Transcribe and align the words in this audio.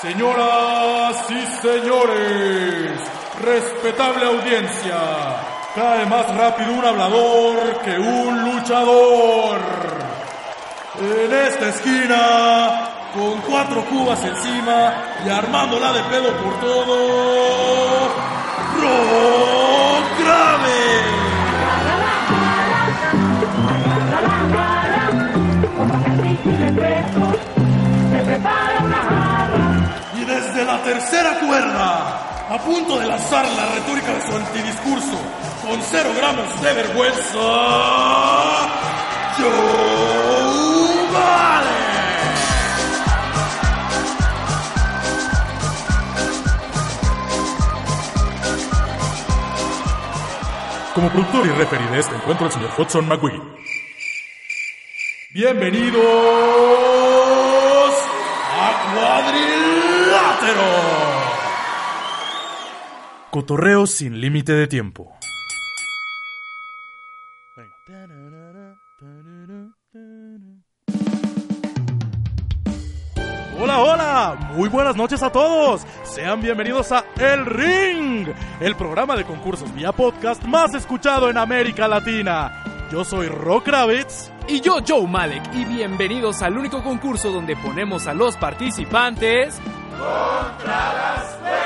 Señoras 0.00 1.26
y 1.28 1.44
señores, 1.60 2.92
respetable 3.42 4.26
audiencia, 4.26 4.96
cae 5.74 6.06
más 6.06 6.36
rápido 6.36 6.72
un 6.72 6.84
hablador 6.84 7.80
que 7.82 7.98
un 7.98 8.44
luchador. 8.44 9.58
En 11.00 11.34
esta 11.34 11.70
esquina, 11.70 12.90
con 13.12 13.40
cuatro 13.40 13.84
cubas 13.86 14.24
encima 14.24 15.16
y 15.26 15.30
armándola 15.30 15.92
de 15.92 16.02
pedo 16.04 16.32
por 16.44 16.60
todo, 16.60 18.08
Rock 18.80 19.48
Y 20.68 20.97
desde 30.58 30.72
la 30.72 30.82
tercera 30.82 31.38
cuerda, 31.38 32.48
a 32.50 32.58
punto 32.58 32.98
de 32.98 33.06
lanzar 33.06 33.46
la 33.48 33.66
retórica 33.74 34.12
de 34.12 34.26
su 34.26 34.34
antidiscurso, 34.34 35.16
con 35.62 35.80
cero 35.82 36.10
gramos 36.16 36.60
de 36.60 36.72
vergüenza, 36.74 37.38
Joe 39.36 39.52
Vale. 41.12 41.68
Como 50.94 51.08
productor 51.10 51.46
y 51.46 51.50
referee 51.50 51.88
de 51.88 52.00
este 52.00 52.16
encuentro, 52.16 52.46
el 52.46 52.52
señor 52.52 52.70
Hudson 52.76 53.06
McQueen. 53.06 53.42
Bienvenidos 55.30 56.02
a 58.60 59.28
Cotorreo 63.30 63.86
sin 63.86 64.20
límite 64.20 64.52
de 64.52 64.66
tiempo. 64.66 65.12
Hola, 73.60 73.78
hola, 73.80 74.50
muy 74.54 74.68
buenas 74.68 74.96
noches 74.96 75.22
a 75.22 75.30
todos. 75.30 75.82
Sean 76.04 76.40
bienvenidos 76.40 76.90
a 76.92 77.04
El 77.20 77.44
Ring, 77.44 78.28
el 78.60 78.74
programa 78.76 79.16
de 79.16 79.24
concursos 79.24 79.74
vía 79.74 79.92
podcast 79.92 80.42
más 80.44 80.74
escuchado 80.74 81.28
en 81.28 81.36
América 81.36 81.86
Latina. 81.86 82.64
Yo 82.90 83.04
soy 83.04 83.28
Rock 83.28 83.64
Kravitz. 83.64 84.30
Y 84.48 84.62
yo, 84.62 84.78
Joe 84.86 85.06
Malek, 85.06 85.42
y 85.54 85.64
bienvenidos 85.66 86.40
al 86.40 86.56
único 86.56 86.82
concurso 86.82 87.30
donde 87.30 87.54
ponemos 87.56 88.06
a 88.06 88.14
los 88.14 88.36
participantes 88.36 89.60
contra 89.98 90.92
las 90.94 91.34
cuerdas. 91.34 91.58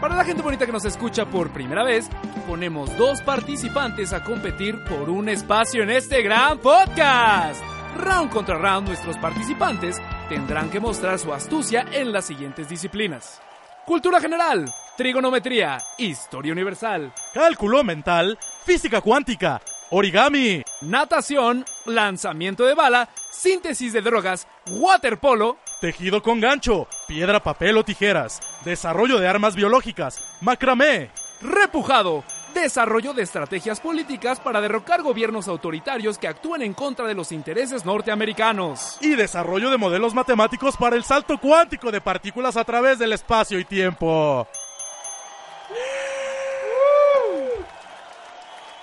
Para 0.00 0.16
la 0.16 0.24
gente 0.24 0.42
bonita 0.42 0.64
que 0.64 0.72
nos 0.72 0.84
escucha 0.84 1.26
por 1.26 1.50
primera 1.50 1.84
vez, 1.84 2.08
ponemos 2.46 2.96
dos 2.96 3.20
participantes 3.22 4.12
a 4.12 4.24
competir 4.24 4.82
por 4.84 5.10
un 5.10 5.28
espacio 5.28 5.82
en 5.82 5.90
este 5.90 6.22
gran 6.22 6.58
podcast. 6.58 7.62
Round 7.96 8.30
contra 8.30 8.56
round, 8.56 8.88
nuestros 8.88 9.18
participantes 9.18 10.00
tendrán 10.28 10.70
que 10.70 10.80
mostrar 10.80 11.18
su 11.18 11.32
astucia 11.32 11.84
en 11.92 12.12
las 12.12 12.26
siguientes 12.26 12.68
disciplinas. 12.68 13.40
Cultura 13.84 14.20
general, 14.20 14.72
trigonometría, 14.96 15.78
historia 15.96 16.52
universal, 16.52 17.12
Cálculo 17.32 17.82
mental, 17.82 18.38
física 18.64 19.00
cuántica, 19.00 19.60
origami, 19.90 20.62
natación, 20.82 21.64
lanzamiento 21.86 22.64
de 22.66 22.74
bala, 22.74 23.08
síntesis 23.30 23.92
de 23.92 24.02
drogas, 24.02 24.46
waterpolo, 24.70 25.56
tejido 25.80 26.22
con 26.22 26.40
gancho, 26.40 26.88
piedra, 27.06 27.42
papel 27.42 27.78
o 27.78 27.84
tijeras, 27.84 28.40
desarrollo 28.64 29.18
de 29.18 29.28
armas 29.28 29.54
biológicas, 29.54 30.22
macramé, 30.40 31.10
repujado, 31.40 32.24
desarrollo 32.54 33.14
de 33.14 33.22
estrategias 33.22 33.80
políticas 33.80 34.40
para 34.40 34.60
derrocar 34.60 35.02
gobiernos 35.02 35.48
autoritarios 35.48 36.18
que 36.18 36.28
actúen 36.28 36.62
en 36.62 36.74
contra 36.74 37.06
de 37.06 37.14
los 37.14 37.32
intereses 37.32 37.84
norteamericanos. 37.84 38.98
y 39.00 39.14
desarrollo 39.14 39.70
de 39.70 39.76
modelos 39.76 40.14
matemáticos 40.14 40.76
para 40.76 40.96
el 40.96 41.04
salto 41.04 41.38
cuántico 41.38 41.90
de 41.90 42.00
partículas 42.00 42.56
a 42.56 42.64
través 42.64 42.98
del 42.98 43.12
espacio 43.12 43.58
y 43.58 43.64
tiempo. 43.64 44.46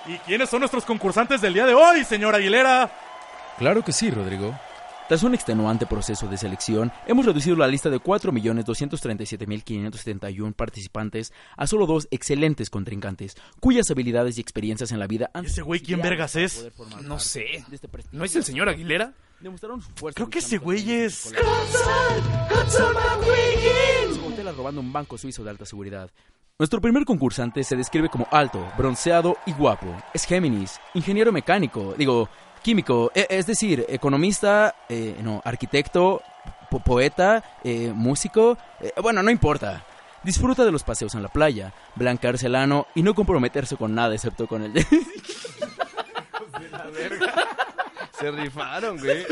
¿Y 0.06 0.18
quiénes 0.18 0.48
son 0.48 0.60
nuestros 0.60 0.84
concursantes 0.84 1.40
del 1.40 1.54
día 1.54 1.66
de 1.66 1.74
hoy, 1.74 2.04
señor 2.04 2.34
Aguilera? 2.34 2.88
Claro 3.58 3.82
que 3.82 3.92
sí, 3.92 4.10
Rodrigo. 4.10 4.54
Tras 5.08 5.22
un 5.22 5.34
extenuante 5.34 5.86
proceso 5.86 6.26
de 6.26 6.36
selección, 6.36 6.90
hemos 7.06 7.26
reducido 7.26 7.54
la 7.54 7.68
lista 7.68 7.90
de 7.90 8.00
4.237.571 8.00 10.52
participantes 10.52 11.32
a 11.56 11.68
solo 11.68 11.86
dos 11.86 12.08
excelentes 12.10 12.70
contrincantes, 12.70 13.36
cuyas 13.60 13.88
habilidades 13.88 14.36
y 14.36 14.40
experiencias 14.40 14.90
en 14.90 14.98
la 14.98 15.06
vida 15.06 15.30
han 15.32 15.44
¿Ese 15.44 15.62
güey 15.62 15.78
quién 15.78 16.02
vergas 16.02 16.34
es? 16.34 16.72
No 17.04 17.20
sé. 17.20 17.64
¿No 18.10 18.24
es 18.24 18.34
el 18.34 18.42
señor 18.42 18.68
Aguilera? 18.68 19.12
Demostraron 19.38 19.80
su 19.80 19.92
fuerza. 19.94 20.16
Creo 20.16 20.28
que 20.28 20.40
ese 20.40 20.58
güey 20.58 20.90
es... 20.90 21.32
robando 24.56 24.80
un 24.80 24.92
banco 24.92 25.18
suizo 25.18 25.44
de 25.44 25.50
alta 25.50 25.66
seguridad. 25.66 26.10
Nuestro 26.58 26.80
primer 26.80 27.04
concursante 27.04 27.62
se 27.62 27.76
describe 27.76 28.08
como 28.08 28.26
alto, 28.30 28.66
bronceado 28.78 29.36
y 29.44 29.52
guapo. 29.52 29.94
Es 30.14 30.24
Géminis, 30.24 30.80
ingeniero 30.94 31.30
mecánico, 31.30 31.94
digo, 31.98 32.30
químico, 32.66 33.12
e- 33.14 33.28
es 33.30 33.46
decir, 33.46 33.86
economista, 33.88 34.74
eh, 34.88 35.14
no, 35.22 35.40
arquitecto, 35.44 36.20
po- 36.68 36.80
poeta, 36.80 37.44
eh, 37.62 37.92
músico, 37.94 38.58
eh, 38.80 38.90
bueno, 39.00 39.22
no 39.22 39.30
importa. 39.30 39.84
Disfruta 40.24 40.64
de 40.64 40.72
los 40.72 40.82
paseos 40.82 41.14
en 41.14 41.22
la 41.22 41.28
playa, 41.28 41.72
blanquearse 41.94 42.48
el 42.48 42.56
ano 42.56 42.88
y 42.96 43.02
no 43.04 43.14
comprometerse 43.14 43.76
con 43.76 43.94
nada 43.94 44.12
excepto 44.16 44.48
con 44.48 44.64
el 44.64 44.72
de... 44.74 44.84
Se 48.18 48.30
rifaron, 48.30 48.98
güey. 48.98 49.24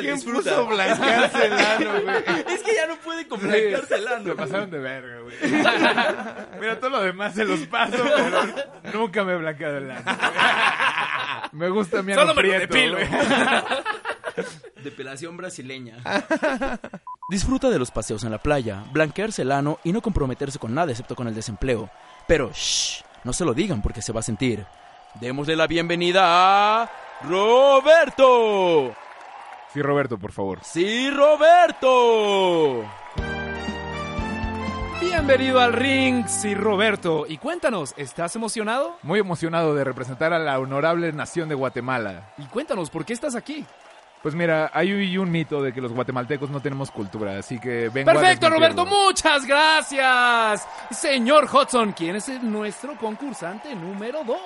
¿Quién 0.00 0.20
puso 0.22 0.66
blanquearse 0.66 1.46
el 1.46 1.52
ano, 1.52 2.02
güey? 2.02 2.16
Es 2.54 2.62
que 2.62 2.74
ya 2.74 2.86
no 2.86 2.96
puede 2.96 3.26
con 3.26 3.40
blanquearse 3.40 3.94
el 3.94 4.08
ano. 4.08 4.24
Me 4.24 4.34
pasaron 4.34 4.70
de 4.70 4.78
verga, 4.78 5.20
güey. 5.20 5.36
Mira, 6.60 6.78
todo 6.80 6.90
lo 6.90 7.02
demás 7.02 7.34
se 7.34 7.44
los 7.44 7.60
paso, 7.66 7.96
pero 8.02 8.98
nunca 9.00 9.24
me 9.24 9.32
he 9.32 9.36
blanqueado 9.36 9.78
el 9.78 9.90
ano. 9.90 10.04
Me 11.52 11.68
gusta 11.68 12.02
mi 12.02 12.12
ano 12.12 12.22
Solo 12.22 12.34
me 12.34 12.42
lo 12.42 12.58
depilo. 12.58 12.94
güey. 12.96 13.08
Depilación 14.82 15.36
brasileña. 15.36 15.96
Disfruta 17.30 17.70
de 17.70 17.78
los 17.78 17.90
paseos 17.90 18.24
en 18.24 18.30
la 18.32 18.38
playa, 18.38 18.84
blanquearse 18.92 19.42
el 19.42 19.52
ano 19.52 19.78
y 19.84 19.92
no 19.92 20.00
comprometerse 20.02 20.58
con 20.58 20.74
nada 20.74 20.90
excepto 20.90 21.14
con 21.14 21.28
el 21.28 21.34
desempleo. 21.34 21.90
Pero, 22.26 22.50
shh, 22.52 23.02
no 23.24 23.32
se 23.32 23.44
lo 23.44 23.54
digan 23.54 23.82
porque 23.82 24.02
se 24.02 24.12
va 24.12 24.20
a 24.20 24.24
sentir. 24.24 24.64
Démosle 25.20 25.56
la 25.56 25.66
bienvenida 25.66 26.22
a 26.82 26.90
Roberto. 27.22 28.94
Sí, 29.72 29.82
Roberto, 29.82 30.18
por 30.18 30.32
favor. 30.32 30.58
Sí, 30.62 31.10
Roberto. 31.10 32.84
Bienvenido 35.00 35.60
al 35.60 35.72
ring, 35.72 36.26
sí 36.26 36.54
Roberto. 36.54 37.26
Y 37.28 37.36
cuéntanos, 37.38 37.92
¿estás 37.96 38.36
emocionado? 38.36 38.96
Muy 39.02 39.18
emocionado 39.18 39.74
de 39.74 39.82
representar 39.82 40.32
a 40.32 40.38
la 40.38 40.58
honorable 40.58 41.12
nación 41.12 41.48
de 41.48 41.54
Guatemala. 41.54 42.32
Y 42.38 42.44
cuéntanos, 42.44 42.88
¿por 42.88 43.04
qué 43.04 43.12
estás 43.12 43.34
aquí? 43.34 43.64
Pues 44.22 44.36
mira, 44.36 44.70
hay 44.72 45.16
un 45.18 45.30
mito 45.32 45.60
de 45.60 45.72
que 45.72 45.80
los 45.80 45.92
guatemaltecos 45.92 46.48
no 46.48 46.60
tenemos 46.60 46.92
cultura, 46.92 47.38
así 47.38 47.58
que 47.58 47.88
vengo 47.88 48.08
a 48.10 48.14
Perfecto. 48.14 48.48
Roberto, 48.48 48.86
muchas 48.86 49.44
gracias. 49.44 50.66
Señor 50.92 51.48
Hudson, 51.52 51.92
¿quién 51.92 52.14
es 52.16 52.28
el- 52.28 52.48
nuestro 52.50 52.96
concursante 52.96 53.74
número 53.74 54.22
2? 54.24 54.36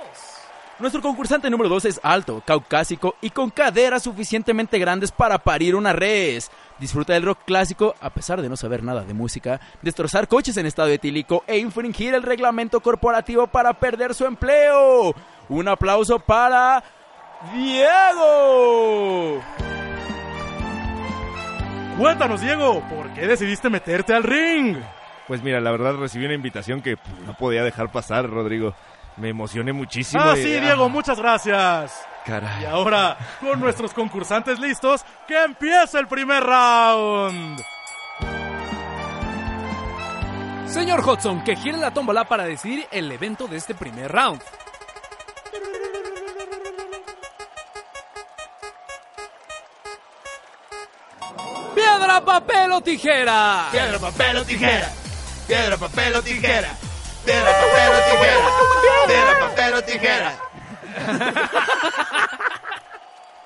Nuestro 0.78 1.00
concursante 1.02 1.48
número 1.50 1.68
2 1.70 1.86
es 1.86 2.00
alto, 2.02 2.42
caucásico 2.44 3.16
y 3.20 3.30
con 3.30 3.50
caderas 3.50 4.02
suficientemente 4.02 4.78
grandes 4.78 5.10
para 5.12 5.38
parir 5.38 5.74
una 5.74 5.92
res. 5.92 6.50
Disfruta 6.78 7.14
del 7.14 7.24
rock 7.24 7.40
clásico 7.46 7.94
a 8.00 8.10
pesar 8.10 8.40
de 8.42 8.48
no 8.50 8.56
saber 8.56 8.82
nada 8.82 9.02
de 9.02 9.14
música, 9.14 9.58
destrozar 9.82 10.28
coches 10.28 10.56
en 10.58 10.66
estado 10.66 10.88
etílico 10.88 11.44
e 11.46 11.58
infringir 11.58 12.14
el 12.14 12.22
reglamento 12.22 12.80
corporativo 12.80 13.46
para 13.46 13.72
perder 13.74 14.14
su 14.14 14.24
empleo. 14.26 15.14
Un 15.48 15.68
aplauso 15.68 16.18
para 16.18 16.82
Diego. 17.54 19.40
Cuéntanos, 21.98 22.40
Diego, 22.40 22.82
¿por 22.88 23.10
qué 23.14 23.26
decidiste 23.26 23.70
meterte 23.70 24.12
al 24.14 24.22
ring? 24.22 24.76
Pues 25.26 25.42
mira, 25.42 25.60
la 25.60 25.70
verdad 25.70 25.94
recibí 25.96 26.24
una 26.26 26.34
invitación 26.34 26.82
que 26.82 26.96
pues, 26.96 27.18
no 27.26 27.34
podía 27.34 27.64
dejar 27.64 27.90
pasar, 27.90 28.28
Rodrigo. 28.28 28.74
Me 29.16 29.30
emocioné 29.30 29.72
muchísimo. 29.72 30.22
Ah, 30.22 30.34
y- 30.36 30.42
sí, 30.42 30.54
ah, 30.56 30.60
Diego, 30.60 30.88
muchas 30.90 31.18
gracias. 31.18 32.06
Caray. 32.26 32.62
Y 32.62 32.66
ahora, 32.66 33.16
con 33.40 33.58
nuestros 33.60 33.94
concursantes 33.94 34.58
listos, 34.58 35.04
que 35.26 35.42
empiece 35.42 35.98
el 35.98 36.06
primer 36.06 36.42
round. 36.44 37.60
Señor 40.66 41.00
Hudson, 41.08 41.42
que 41.44 41.56
gire 41.56 41.78
la 41.78 41.92
tómbola 41.92 42.24
para 42.24 42.44
decidir 42.44 42.86
el 42.90 43.10
evento 43.10 43.46
de 43.46 43.56
este 43.56 43.74
primer 43.74 44.12
round. 44.12 44.42
Piedra, 51.96 52.20
papel 52.20 52.72
o 52.72 52.80
tijera. 52.82 53.68
Piedra, 53.72 53.98
papel 53.98 54.36
o 54.36 54.44
tijera. 54.44 54.92
Piedra, 55.46 55.78
papel 55.78 56.14
o 56.14 56.22
tijera. 56.22 56.76
Piedra, 57.24 57.52
papel 57.52 57.88
o 57.88 57.96
tijera. 58.10 58.50
Piedra, 59.06 59.38
papel 59.40 59.74
o 59.74 59.82
tijera. 59.82 60.38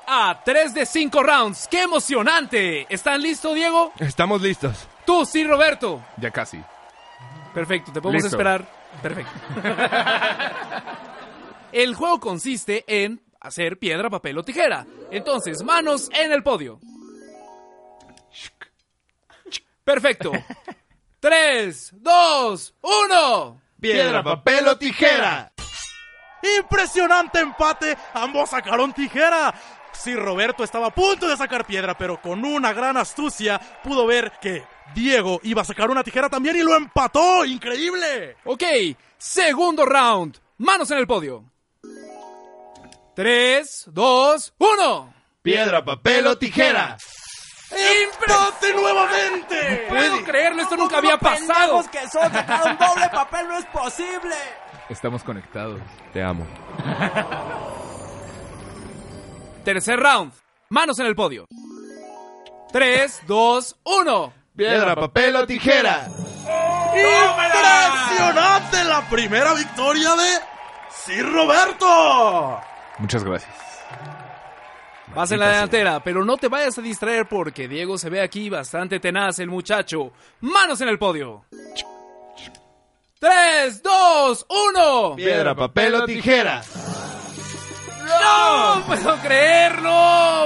A 0.07 0.41
3 0.45 0.75
de 0.75 0.85
5 0.85 1.23
rounds. 1.23 1.69
¡Qué 1.71 1.83
emocionante! 1.83 2.93
¿Están 2.93 3.23
listos, 3.23 3.55
Diego? 3.55 3.93
Estamos 4.01 4.43
listos. 4.43 4.89
Tú, 5.07 5.25
sí, 5.25 5.45
Roberto. 5.45 6.03
Ya 6.17 6.33
casi. 6.33 6.61
Perfecto, 7.55 7.93
te 7.93 8.01
podemos 8.01 8.25
Listo. 8.25 8.37
esperar. 8.37 8.65
Perfecto. 9.01 9.31
el 11.73 11.95
juego 11.95 12.19
consiste 12.19 12.85
en 12.89 13.21
hacer 13.41 13.79
piedra, 13.79 14.11
papel 14.11 14.39
o 14.39 14.43
tijera. 14.43 14.85
Entonces, 15.13 15.63
manos 15.63 16.09
en 16.13 16.33
el 16.33 16.43
podio. 16.43 16.81
Perfecto. 19.91 20.31
3, 21.19 21.91
2, 21.95 22.75
1. 22.81 23.63
Piedra, 23.81 24.23
papel 24.23 24.69
o 24.69 24.79
tijera. 24.79 25.53
Impresionante 26.61 27.41
empate, 27.41 27.99
ambos 28.15 28.51
sacaron 28.51 28.93
tijera. 28.93 29.53
Sí, 29.93 30.15
Roberto 30.15 30.63
estaba 30.63 30.87
a 30.87 30.95
punto 30.95 31.27
de 31.27 31.37
sacar 31.37 31.67
piedra, 31.67 31.99
pero 31.99 32.23
con 32.23 32.45
una 32.45 32.73
gran 32.73 32.97
astucia 32.99 33.61
pudo 33.83 34.07
ver 34.07 34.31
que 34.41 34.63
Diego 34.95 35.41
iba 35.43 35.63
a 35.63 35.65
sacar 35.65 35.91
una 35.91 36.05
tijera 36.05 36.29
también 36.29 36.55
y 36.55 36.63
lo 36.63 36.77
empató. 36.77 37.45
¡Increíble! 37.45 38.37
Ok, 38.45 38.63
segundo 39.19 39.85
round. 39.85 40.39
Manos 40.59 40.89
en 40.93 40.99
el 40.99 41.09
podio. 41.09 41.45
3, 43.17 43.87
2, 43.89 44.55
1. 44.57 45.15
Piedra, 45.43 45.85
papel 45.85 46.29
o 46.29 46.39
tijera. 46.39 46.97
¡Empate 47.71 48.75
nuevamente! 48.75 49.87
Puedo 49.89 50.25
creerlo, 50.25 50.63
esto 50.63 50.77
nunca 50.77 50.99
había 50.99 51.17
pasado. 51.19 51.85
que 51.91 52.09
son! 52.09 52.33
¡Sacar 52.33 52.67
un 52.67 52.79
doble 52.79 53.09
papel 53.11 53.49
no 53.49 53.59
es 53.59 53.67
posible! 53.67 54.35
Estamos 54.89 55.23
conectados. 55.23 55.81
Te 56.13 56.21
amo. 56.23 56.47
Tercer 59.65 60.01
round. 60.01 60.33
Manos 60.69 60.99
en 60.99 61.07
el 61.07 61.15
podio. 61.15 61.47
3, 62.73 63.23
2, 63.27 63.77
1. 63.85 64.33
Piedra, 64.57 64.95
papel 64.97 65.37
o 65.37 65.47
tijera. 65.47 66.07
¡Impresionante! 66.93 68.85
La 68.85 69.03
primera 69.09 69.55
victoria 69.55 70.15
de 70.17 70.41
Sí, 70.91 71.23
Roberto. 71.23 72.61
Muchas 72.99 73.23
gracias. 73.25 73.70
Vas 75.15 75.33
en 75.33 75.41
la 75.41 75.49
delantera, 75.49 76.03
pero 76.03 76.25
no 76.25 76.37
te 76.37 76.49
vayas 76.49 76.79
a 76.79 76.83
distraer 76.83 77.27
porque 77.27 77.69
Diego 77.69 77.99
se 77.99 78.11
ve 78.11 78.21
aquí 78.21 78.49
bastante 78.49 79.01
tenaz 79.01 79.39
el 79.41 79.49
muchacho. 79.49 80.13
Manos 80.41 80.81
en 80.81 80.89
el 80.89 80.99
podio. 80.99 81.45
3, 83.19 83.83
2, 83.83 84.47
1. 84.49 85.17
Piedra, 85.17 85.55
papel 85.55 85.95
o 85.97 86.05
tijera. 86.07 86.63
¡No 88.05 88.83
puedo 88.87 89.17
creerlo! 89.19 89.91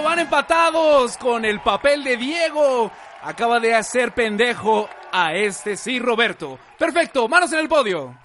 Van 0.03 0.19
empatados 0.19 1.17
con 1.19 1.45
el 1.45 1.61
papel 1.61 2.03
de 2.03 2.17
Diego. 2.17 2.91
Acaba 3.23 3.61
de 3.61 3.75
hacer 3.75 4.13
pendejo 4.13 4.89
a 5.13 5.35
este 5.35 5.77
sí, 5.77 5.99
Roberto. 5.99 6.59
Perfecto, 6.79 7.29
manos 7.29 7.53
en 7.53 7.61
el 7.61 7.69
podio. 7.69 8.19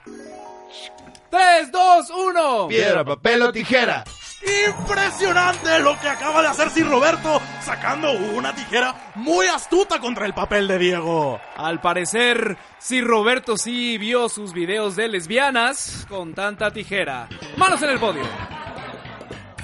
3, 1.29 1.71
2, 1.71 2.09
1. 2.09 2.67
Piedra, 2.69 3.05
papel 3.05 3.41
o 3.43 3.51
tijera. 3.51 4.03
Impresionante 4.41 5.79
lo 5.79 5.99
que 5.99 6.07
acaba 6.07 6.41
de 6.41 6.47
hacer 6.47 6.69
Sir 6.69 6.87
Roberto, 6.87 7.41
sacando 7.61 8.11
una 8.11 8.55
tijera 8.55 8.95
muy 9.15 9.47
astuta 9.47 9.99
contra 9.99 10.25
el 10.25 10.33
papel 10.33 10.67
de 10.67 10.77
Diego. 10.77 11.39
Al 11.57 11.81
parecer, 11.81 12.57
si 12.77 13.01
Roberto 13.01 13.57
sí 13.57 13.97
vio 13.97 14.29
sus 14.29 14.53
videos 14.53 14.95
de 14.95 15.09
lesbianas 15.09 16.05
con 16.07 16.33
tanta 16.33 16.71
tijera. 16.71 17.27
Manos 17.57 17.81
en 17.81 17.89
el 17.89 17.99
podio. 17.99 18.23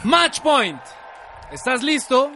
Match 0.03 0.41
point. 0.41 0.81
¿Estás 1.51 1.81
listo? 1.81 2.31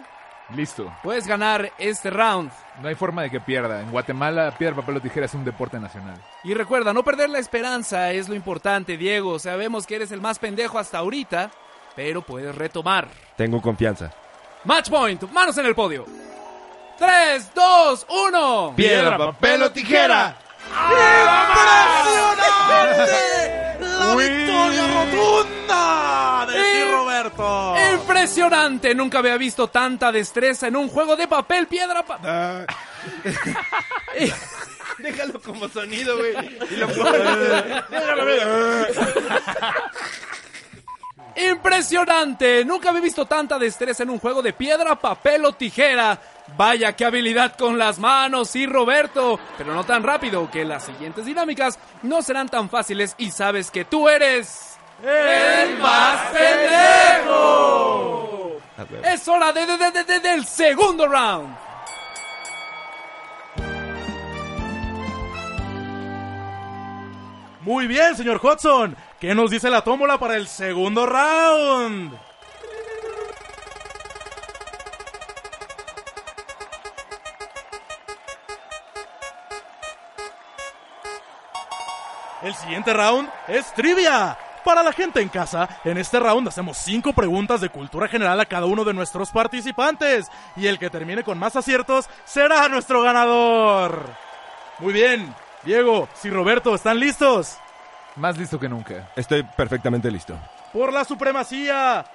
Listo. 0.55 0.91
Puedes 1.03 1.27
ganar 1.27 1.71
este 1.77 2.09
round. 2.09 2.51
No 2.81 2.87
hay 2.87 2.95
forma 2.95 3.23
de 3.23 3.29
que 3.29 3.41
pierda. 3.41 3.81
En 3.81 3.91
Guatemala, 3.91 4.55
piedra, 4.57 4.75
papel 4.77 4.97
o 4.97 5.01
tijera 5.01 5.25
es 5.25 5.33
un 5.33 5.43
deporte 5.43 5.79
nacional. 5.79 6.15
Y 6.43 6.53
recuerda, 6.53 6.93
no 6.93 7.03
perder 7.03 7.29
la 7.29 7.39
esperanza 7.39 8.11
es 8.13 8.29
lo 8.29 8.35
importante, 8.35 8.95
Diego. 8.97 9.37
Sabemos 9.39 9.85
que 9.85 9.95
eres 9.95 10.11
el 10.11 10.21
más 10.21 10.39
pendejo 10.39 10.79
hasta 10.79 10.99
ahorita, 10.99 11.51
pero 11.99 12.21
puedes 12.21 12.55
retomar. 12.55 13.09
Tengo 13.35 13.61
confianza. 13.61 14.09
Match 14.63 14.89
point, 14.89 15.21
manos 15.33 15.57
en 15.57 15.65
el 15.65 15.75
podio. 15.75 16.05
3, 16.97 17.51
2, 17.53 18.05
1. 18.29 18.73
Piedra, 18.77 19.17
papel 19.17 19.63
o 19.63 19.71
tijera. 19.73 20.37
¡Impresionante! 22.29 23.77
La 23.99 24.15
Uy. 24.15 24.29
victoria 24.29 24.87
rotunda 24.93 26.45
de 26.49 26.57
Eh, 26.57 26.91
Roberto. 26.91 27.75
Impresionante, 27.95 28.95
nunca 28.95 29.19
había 29.19 29.35
visto 29.35 29.67
tanta 29.67 30.09
destreza 30.09 30.67
en 30.67 30.77
un 30.77 30.87
juego 30.87 31.17
de 31.17 31.27
papel, 31.27 31.67
piedra, 31.67 32.05
pa- 32.05 32.19
Déjalo 34.99 35.41
como 35.41 35.67
sonido, 35.67 36.17
güey. 36.17 36.33
Y 36.71 36.75
lo 36.77 36.87
Impresionante, 41.47 42.65
nunca 42.65 42.89
había 42.89 43.01
visto 43.01 43.25
tanta 43.25 43.57
destreza 43.57 44.03
en 44.03 44.09
un 44.09 44.19
juego 44.19 44.41
de 44.41 44.51
piedra, 44.53 44.95
papel 44.99 45.45
o 45.45 45.53
tijera. 45.53 46.19
Vaya 46.57 46.95
qué 46.95 47.05
habilidad 47.05 47.55
con 47.55 47.77
las 47.77 47.97
manos, 47.99 48.49
sí, 48.49 48.65
Roberto. 48.65 49.39
Pero 49.57 49.73
no 49.73 49.85
tan 49.85 50.03
rápido, 50.03 50.49
que 50.51 50.65
las 50.65 50.83
siguientes 50.83 51.25
dinámicas 51.25 51.79
no 52.03 52.21
serán 52.21 52.49
tan 52.49 52.69
fáciles 52.69 53.15
y 53.17 53.31
sabes 53.31 53.71
que 53.71 53.85
tú 53.85 54.09
eres... 54.09 54.77
¡El 55.03 55.77
más 55.79 56.27
pendejo! 56.31 57.77
Es 59.03 59.25
hora 59.27 59.53
de, 59.53 59.65
de- 59.65 59.77
de- 59.77 59.91
de- 59.91 60.03
de- 60.03 60.19
del 60.19 60.45
segundo 60.45 61.07
round. 61.07 61.55
Muy 67.61 67.87
bien, 67.87 68.15
señor 68.15 68.39
Hudson. 68.43 68.95
¿Qué 69.19 69.35
nos 69.35 69.51
dice 69.51 69.69
la 69.69 69.81
tómbola 69.81 70.17
para 70.17 70.37
el 70.37 70.47
segundo 70.47 71.05
round? 71.05 72.17
El 82.41 82.55
siguiente 82.55 82.93
round 82.93 83.29
es 83.49 83.73
trivia. 83.73 84.37
Para 84.63 84.83
la 84.83 84.93
gente 84.93 85.19
en 85.19 85.27
casa, 85.27 85.67
en 85.83 85.97
este 85.97 86.17
round 86.17 86.47
hacemos 86.47 86.77
cinco 86.77 87.11
preguntas 87.11 87.59
de 87.59 87.67
cultura 87.67 88.07
general 88.07 88.39
a 88.39 88.45
cada 88.45 88.67
uno 88.67 88.85
de 88.85 88.93
nuestros 88.93 89.31
participantes. 89.31 90.31
Y 90.55 90.67
el 90.67 90.79
que 90.79 90.89
termine 90.89 91.25
con 91.25 91.37
más 91.37 91.57
aciertos 91.57 92.09
será 92.23 92.69
nuestro 92.69 93.01
ganador. 93.01 94.05
Muy 94.79 94.93
bien. 94.93 95.35
Diego, 95.63 96.07
si 96.13 96.29
Roberto, 96.29 96.73
¿están 96.73 97.01
listos? 97.01 97.57
Más 98.19 98.37
listo 98.37 98.59
que 98.59 98.67
nunca. 98.67 99.11
Estoy 99.15 99.43
perfectamente 99.43 100.11
listo. 100.11 100.37
Por 100.73 100.91
la 100.91 101.05
supremacía. 101.05 102.05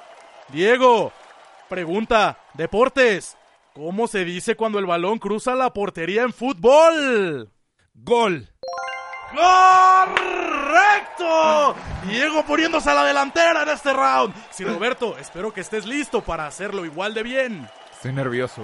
Diego, 0.49 1.12
pregunta, 1.68 2.37
deportes. 2.52 3.38
¿Cómo 3.73 4.06
se 4.06 4.26
dice 4.26 4.54
cuando 4.54 4.78
el 4.78 4.84
balón 4.87 5.18
cruza 5.18 5.54
la 5.54 5.73
portería 5.73 6.23
en 6.23 6.34
fútbol? 6.34 7.50
¡Gol! 7.94 8.50
¡Correcto! 10.54 11.75
Diego 12.06 12.44
poniéndose 12.44 12.90
a 12.90 12.94
la 12.94 13.04
delantera 13.04 13.62
en 13.62 13.70
este 13.70 13.92
round. 13.94 14.34
Sí, 14.50 14.62
Roberto, 14.64 15.16
espero 15.18 15.54
que 15.54 15.62
estés 15.62 15.87
listo 15.87 16.20
para 16.20 16.46
hacerlo 16.46 16.84
igual 16.84 17.14
de 17.14 17.23
bien. 17.23 17.66
Estoy 17.92 18.12
nervioso. 18.12 18.62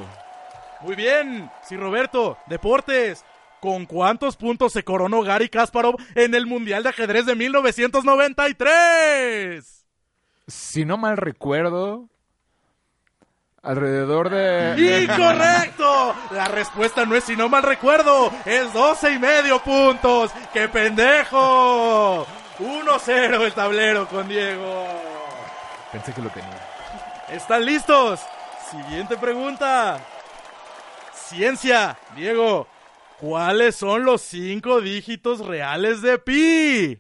Muy 0.83 0.95
bien. 0.95 1.51
Sí, 1.63 1.77
Roberto, 1.77 2.37
deportes. 2.47 3.25
¿Con 3.61 3.87
cuántos 3.87 4.37
puntos 4.37 4.73
se 4.73 4.83
coronó 4.85 5.23
Gary 5.23 5.51
Kasparov 5.51 5.97
en 6.15 6.35
el 6.35 6.47
Mundial 6.47 6.83
de 6.83 6.89
Ajedrez 6.89 7.27
de 7.27 7.37
1993? 7.37 9.87
Si 10.47 10.87
no 10.87 10.97
mal 10.97 11.19
recuerdo, 11.19 12.09
alrededor 13.63 14.31
de... 14.31 15.05
¡Incorrecto! 15.05 16.15
La 16.31 16.49
respuesta 16.49 17.05
no 17.05 17.15
es 17.15 17.25
si 17.25 17.37
no 17.37 17.51
mal 17.51 17.63
recuerdo, 17.63 18.33
es 18.47 18.73
12 18.73 19.13
y 19.13 19.19
medio 19.19 19.63
puntos. 19.63 20.31
¡Qué 20.53 20.69
pendejo! 20.69 22.27
1-0 22.59 23.41
el 23.43 23.53
tablero 23.53 24.09
con 24.09 24.27
Diego. 24.27 24.87
Pensé 25.93 26.15
que 26.15 26.23
lo 26.23 26.31
tenía. 26.31 26.67
¿Están 27.31 27.65
listos? 27.65 28.21
Siguiente 28.71 29.17
pregunta. 29.17 30.01
Ciencia, 31.13 31.97
Diego. 32.17 32.67
¿Cuáles 33.21 33.77
son 33.77 34.05
los 34.05 34.23
cinco 34.23 34.81
dígitos 34.81 35.47
reales 35.47 36.01
de 36.01 36.19
pi? 36.19 36.99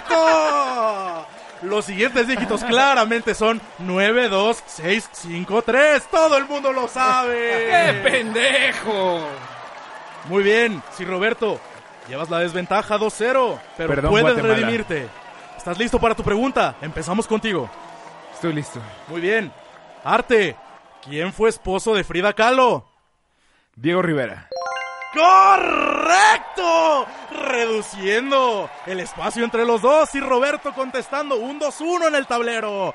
¡Incorrecto! 0.00 1.26
Los 1.62 1.84
siguientes 1.84 2.26
dígitos 2.26 2.64
claramente 2.64 3.34
son 3.34 3.60
9, 3.78 4.28
2, 4.28 4.62
6, 4.66 5.08
5, 5.12 5.62
3. 5.62 6.04
Todo 6.10 6.36
el 6.38 6.46
mundo 6.46 6.72
lo 6.72 6.82
¡Qué 6.82 6.88
sabe. 6.88 8.00
pendejo! 8.02 9.20
Muy 10.26 10.42
bien, 10.42 10.82
sí, 10.96 11.04
Roberto. 11.04 11.60
Llevas 12.08 12.30
la 12.30 12.38
desventaja 12.40 12.96
2-0, 12.98 13.58
pero 13.76 13.88
Perdón, 13.88 14.10
puedes 14.10 14.24
Guatemala. 14.32 14.54
redimirte. 14.54 15.06
¿Estás 15.56 15.78
listo 15.78 16.00
para 16.00 16.14
tu 16.14 16.22
pregunta? 16.24 16.74
Empezamos 16.80 17.26
contigo. 17.26 17.68
Estoy 18.32 18.54
listo. 18.54 18.80
Muy 19.08 19.20
bien. 19.20 19.52
Arte, 20.02 20.56
¿quién 21.04 21.32
fue 21.32 21.50
esposo 21.50 21.94
de 21.94 22.02
Frida 22.04 22.32
Kahlo? 22.32 22.86
Diego 23.76 24.00
Rivera. 24.02 24.48
¡Correcto! 25.12 27.06
Reduciendo 27.32 28.70
el 28.86 29.00
espacio 29.00 29.44
entre 29.44 29.64
los 29.64 29.82
dos 29.82 30.14
y 30.14 30.20
Roberto 30.20 30.72
contestando 30.72 31.36
un 31.36 31.60
2-1 31.60 32.08
en 32.08 32.14
el 32.14 32.26
tablero. 32.26 32.94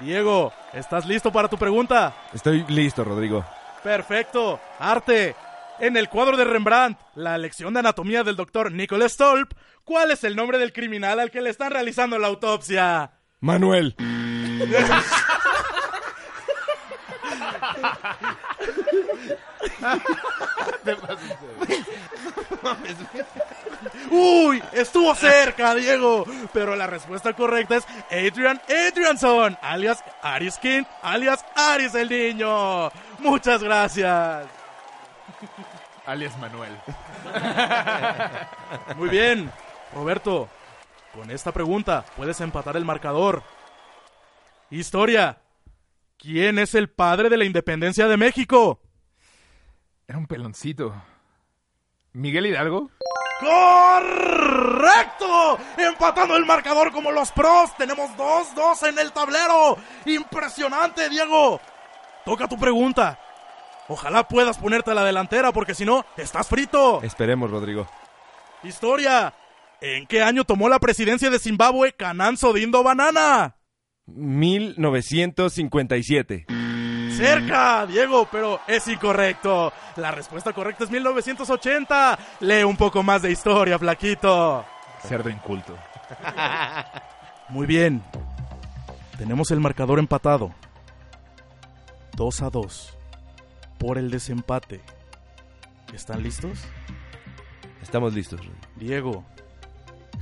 Diego, 0.00 0.52
¿estás 0.72 1.06
listo 1.06 1.30
para 1.30 1.48
tu 1.48 1.56
pregunta? 1.56 2.12
Estoy 2.32 2.64
listo, 2.68 3.04
Rodrigo. 3.04 3.44
Perfecto. 3.84 4.58
Arte, 4.80 5.36
en 5.78 5.96
el 5.96 6.08
cuadro 6.08 6.36
de 6.36 6.44
Rembrandt, 6.44 6.98
la 7.14 7.38
lección 7.38 7.74
de 7.74 7.80
anatomía 7.80 8.24
del 8.24 8.36
doctor 8.36 8.72
Nicholas 8.72 9.12
Stolp, 9.12 9.52
¿cuál 9.84 10.10
es 10.10 10.24
el 10.24 10.34
nombre 10.34 10.58
del 10.58 10.72
criminal 10.72 11.20
al 11.20 11.30
que 11.30 11.40
le 11.40 11.50
están 11.50 11.70
realizando 11.70 12.18
la 12.18 12.26
autopsia? 12.26 13.12
Manuel. 13.40 13.94
Uy, 24.10 24.62
estuvo 24.72 25.14
cerca, 25.14 25.74
Diego. 25.74 26.24
Pero 26.52 26.76
la 26.76 26.86
respuesta 26.86 27.32
correcta 27.32 27.76
es 27.76 27.86
Adrian 28.10 28.60
Adrianson, 28.68 29.56
alias 29.60 30.04
Aris 30.22 30.58
King, 30.58 30.84
alias 31.02 31.44
Aris 31.56 31.94
el 31.94 32.08
niño. 32.08 32.90
Muchas 33.18 33.62
gracias. 33.62 34.46
Alias 36.06 36.36
Manuel. 36.38 36.72
Muy 38.96 39.08
bien, 39.08 39.50
Roberto. 39.94 40.48
Con 41.14 41.30
esta 41.30 41.52
pregunta 41.52 42.04
puedes 42.16 42.40
empatar 42.40 42.76
el 42.76 42.84
marcador. 42.84 43.42
Historia. 44.70 45.38
¿Quién 46.18 46.58
es 46.58 46.74
el 46.74 46.88
padre 46.88 47.28
de 47.28 47.36
la 47.36 47.44
independencia 47.44 48.06
de 48.06 48.16
México? 48.16 48.80
Era 50.12 50.18
un 50.18 50.26
peloncito. 50.26 50.94
¿Miguel 52.12 52.44
Hidalgo? 52.44 52.90
¡Correcto! 53.40 55.58
Empatando 55.78 56.36
el 56.36 56.44
marcador 56.44 56.92
como 56.92 57.10
los 57.10 57.32
pros. 57.32 57.74
Tenemos 57.78 58.10
2-2 58.10 58.90
en 58.90 58.98
el 58.98 59.10
tablero. 59.12 59.78
Impresionante, 60.04 61.08
Diego. 61.08 61.62
Toca 62.26 62.46
tu 62.46 62.58
pregunta. 62.58 63.18
Ojalá 63.88 64.28
puedas 64.28 64.58
ponerte 64.58 64.90
a 64.90 64.94
la 64.94 65.04
delantera 65.04 65.50
porque 65.50 65.74
si 65.74 65.86
no, 65.86 66.04
estás 66.18 66.46
frito. 66.46 67.02
Esperemos, 67.02 67.50
Rodrigo. 67.50 67.88
Historia. 68.64 69.32
¿En 69.80 70.06
qué 70.06 70.22
año 70.22 70.44
tomó 70.44 70.68
la 70.68 70.78
presidencia 70.78 71.30
de 71.30 71.38
Zimbabue 71.38 71.94
Cananzo 71.94 72.52
Dindo 72.52 72.82
Banana? 72.82 73.56
1957. 74.04 76.44
Cerca, 77.16 77.86
Diego, 77.86 78.28
pero 78.30 78.60
es 78.66 78.86
incorrecto. 78.88 79.72
La 79.96 80.10
respuesta 80.10 80.52
correcta 80.52 80.84
es 80.84 80.90
1980. 80.90 82.18
Lee 82.40 82.64
un 82.64 82.76
poco 82.76 83.02
más 83.02 83.22
de 83.22 83.30
historia, 83.30 83.78
flaquito. 83.78 84.64
Cerdo 85.06 85.28
inculto. 85.28 85.76
Muy 87.48 87.66
bien. 87.66 88.02
Tenemos 89.18 89.50
el 89.50 89.60
marcador 89.60 89.98
empatado. 89.98 90.54
2 92.16 92.42
a 92.42 92.50
2. 92.50 92.98
Por 93.78 93.98
el 93.98 94.10
desempate. 94.10 94.80
¿Están 95.92 96.22
listos? 96.22 96.58
Estamos 97.82 98.14
listos. 98.14 98.40
Diego. 98.76 99.24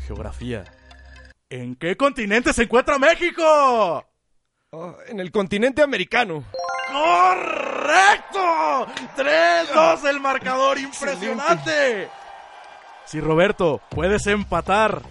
Geografía. 0.06 0.64
¿En 1.48 1.76
qué 1.76 1.96
continente 1.96 2.52
se 2.52 2.62
encuentra 2.62 2.98
México? 2.98 3.42
Oh, 4.70 4.96
en 5.08 5.18
el 5.18 5.30
continente 5.32 5.82
americano. 5.82 6.44
¡Correcto! 6.92 8.86
3-2 9.16 10.08
el 10.08 10.20
marcador, 10.20 10.78
impresionante. 10.80 12.08
Sí, 13.06 13.20
Roberto, 13.20 13.80
puedes 13.90 14.26
empatar 14.26 15.02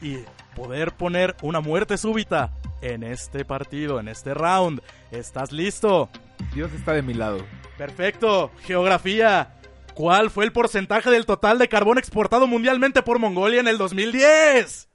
y 0.00 0.18
poder 0.54 0.92
poner 0.92 1.36
una 1.42 1.60
muerte 1.60 1.96
súbita 1.98 2.50
en 2.82 3.02
este 3.02 3.44
partido, 3.44 3.98
en 4.00 4.08
este 4.08 4.34
round. 4.34 4.80
¿Estás 5.10 5.52
listo? 5.52 6.08
Dios 6.54 6.72
está 6.72 6.92
de 6.92 7.02
mi 7.02 7.14
lado. 7.14 7.44
Perfecto. 7.76 8.50
Geografía. 8.64 9.54
¿Cuál 9.94 10.30
fue 10.30 10.44
el 10.44 10.52
porcentaje 10.52 11.10
del 11.10 11.26
total 11.26 11.58
de 11.58 11.68
carbón 11.68 11.98
exportado 11.98 12.46
mundialmente 12.46 13.02
por 13.02 13.18
Mongolia 13.18 13.60
en 13.60 13.66
el 13.68 13.78
2010? 13.78 14.88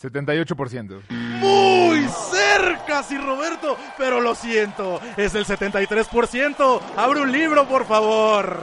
78%. 0.00 1.02
Muy 1.10 2.06
cerca, 2.30 3.02
sí, 3.02 3.18
Roberto, 3.18 3.76
pero 3.96 4.20
lo 4.20 4.34
siento, 4.34 5.00
es 5.16 5.34
el 5.34 5.44
73%. 5.44 6.80
Abre 6.96 7.20
un 7.22 7.32
libro, 7.32 7.66
por 7.66 7.84
favor. 7.86 8.58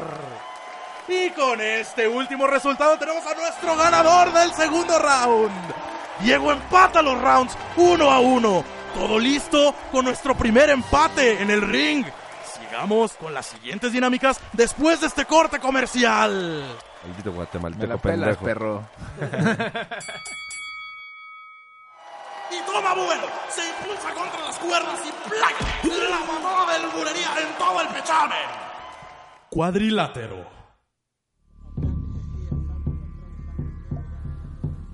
Y 1.08 1.30
con 1.32 1.60
este 1.62 2.08
último 2.08 2.48
resultado 2.48 2.98
tenemos 2.98 3.24
a 3.26 3.36
nuestro 3.36 3.76
ganador 3.76 4.32
del 4.34 4.52
segundo 4.54 4.98
round. 4.98 5.52
Diego 6.22 6.52
empata 6.52 7.02
los 7.02 7.20
rounds 7.22 7.58
uno 7.76 8.10
a 8.10 8.20
uno. 8.20 8.64
Todo 8.94 9.20
listo 9.20 9.76
con 9.92 10.06
nuestro 10.06 10.36
primer 10.36 10.70
empate 10.70 11.42
en 11.42 11.52
el 11.52 11.62
ring. 11.62 12.06
Sigamos 12.58 13.12
con 13.14 13.34
las 13.34 13.46
siguientes 13.48 13.92
dinámicas 13.92 14.40
después 14.54 15.02
de 15.02 15.08
este 15.08 15.26
corte 15.26 15.60
comercial. 15.60 16.64
Maldito 17.06 17.34
guatemalteco 17.34 17.82
Me 17.84 17.88
la 17.88 17.98
pelas, 17.98 18.38
pendejo. 18.38 18.46
perro. 18.46 18.90
Y 22.56 22.66
toma 22.66 22.94
vuelo, 22.94 23.28
se 23.50 23.62
impulsa 23.68 24.14
contra 24.14 24.42
las 24.46 24.58
cuerdas 24.60 25.00
y 25.06 25.30
¡plac! 25.30 25.56
La 25.84 26.20
en 27.42 27.58
todo 27.58 27.82
el. 27.82 27.88
Cuadrilátero. 29.50 30.46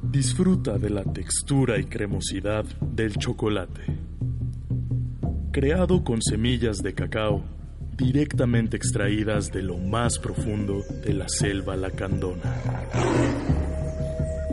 Disfruta 0.01 0.77
de 0.79 0.89
la 0.89 1.03
textura 1.03 1.77
y 1.77 1.85
cremosidad 1.85 2.65
del 2.81 3.17
chocolate. 3.17 3.85
Creado 5.51 6.03
con 6.03 6.21
semillas 6.21 6.77
de 6.77 6.95
cacao 6.95 7.43
directamente 7.95 8.77
extraídas 8.77 9.51
de 9.51 9.61
lo 9.61 9.77
más 9.77 10.17
profundo 10.17 10.81
de 11.03 11.13
la 11.13 11.27
selva 11.27 11.75
lacandona 11.75 12.41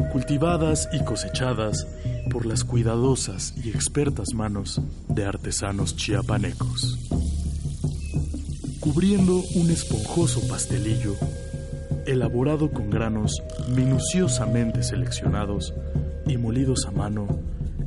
cultivadas 0.09 0.89
y 0.93 1.05
cosechadas 1.05 1.87
por 2.29 2.47
las 2.47 2.65
cuidadosas 2.65 3.55
y 3.63 3.71
expertas 3.71 4.35
manos 4.35 4.81
de 5.09 5.25
artesanos 5.25 5.97
chiapanecos. 5.97 6.99
Cubriendo 8.81 9.43
un 9.55 9.71
esponjoso 9.71 10.47
pastelillo, 10.49 11.15
elaborado 12.07 12.71
con 12.71 12.91
granos 12.91 13.43
minuciosamente 13.75 14.83
seleccionados 14.83 15.75
y 16.27 16.37
molidos 16.37 16.87
a 16.87 16.91
mano 16.91 17.27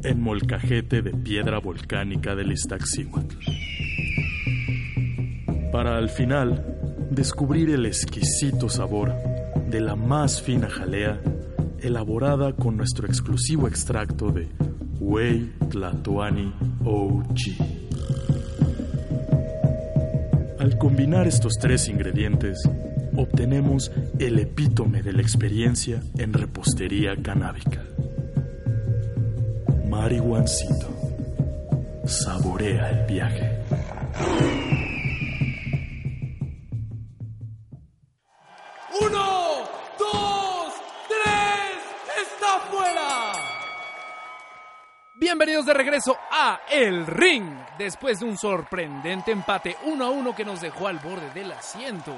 en 0.03 0.21
molcajete 0.21 1.01
de 1.01 1.11
piedra 1.11 1.59
volcánica 1.59 2.35
del 2.35 2.51
Iztaccíhuatl. 2.51 3.35
Para 5.71 5.97
al 5.97 6.09
final 6.09 6.65
descubrir 7.09 7.69
el 7.69 7.85
exquisito 7.85 8.69
sabor 8.69 9.13
de 9.69 9.79
la 9.79 9.95
más 9.95 10.41
fina 10.41 10.69
jalea 10.69 11.19
elaborada 11.81 12.53
con 12.53 12.77
nuestro 12.77 13.07
exclusivo 13.07 13.67
extracto 13.67 14.31
de 14.31 14.47
Whey 14.99 15.53
Tlatoani 15.69 16.53
OG. 16.85 17.81
Al 20.59 20.77
combinar 20.77 21.27
estos 21.27 21.53
tres 21.59 21.87
ingredientes, 21.87 22.59
obtenemos 23.15 23.91
el 24.19 24.39
epítome 24.39 25.01
de 25.01 25.13
la 25.13 25.21
experiencia 25.21 26.01
en 26.17 26.33
repostería 26.33 27.15
canábica. 27.15 27.83
Marihuancito. 29.89 30.87
Saborea 32.05 32.89
el 32.91 33.07
viaje. 33.07 33.61
Bienvenidos 45.31 45.65
de 45.65 45.73
regreso 45.73 46.17
a 46.29 46.59
El 46.69 47.07
Ring. 47.07 47.45
Después 47.77 48.19
de 48.19 48.25
un 48.25 48.37
sorprendente 48.37 49.31
empate 49.31 49.77
1 49.85 50.03
a 50.03 50.09
1 50.09 50.35
que 50.35 50.43
nos 50.43 50.59
dejó 50.59 50.89
al 50.89 50.99
borde 50.99 51.29
del 51.33 51.53
asiento. 51.53 52.13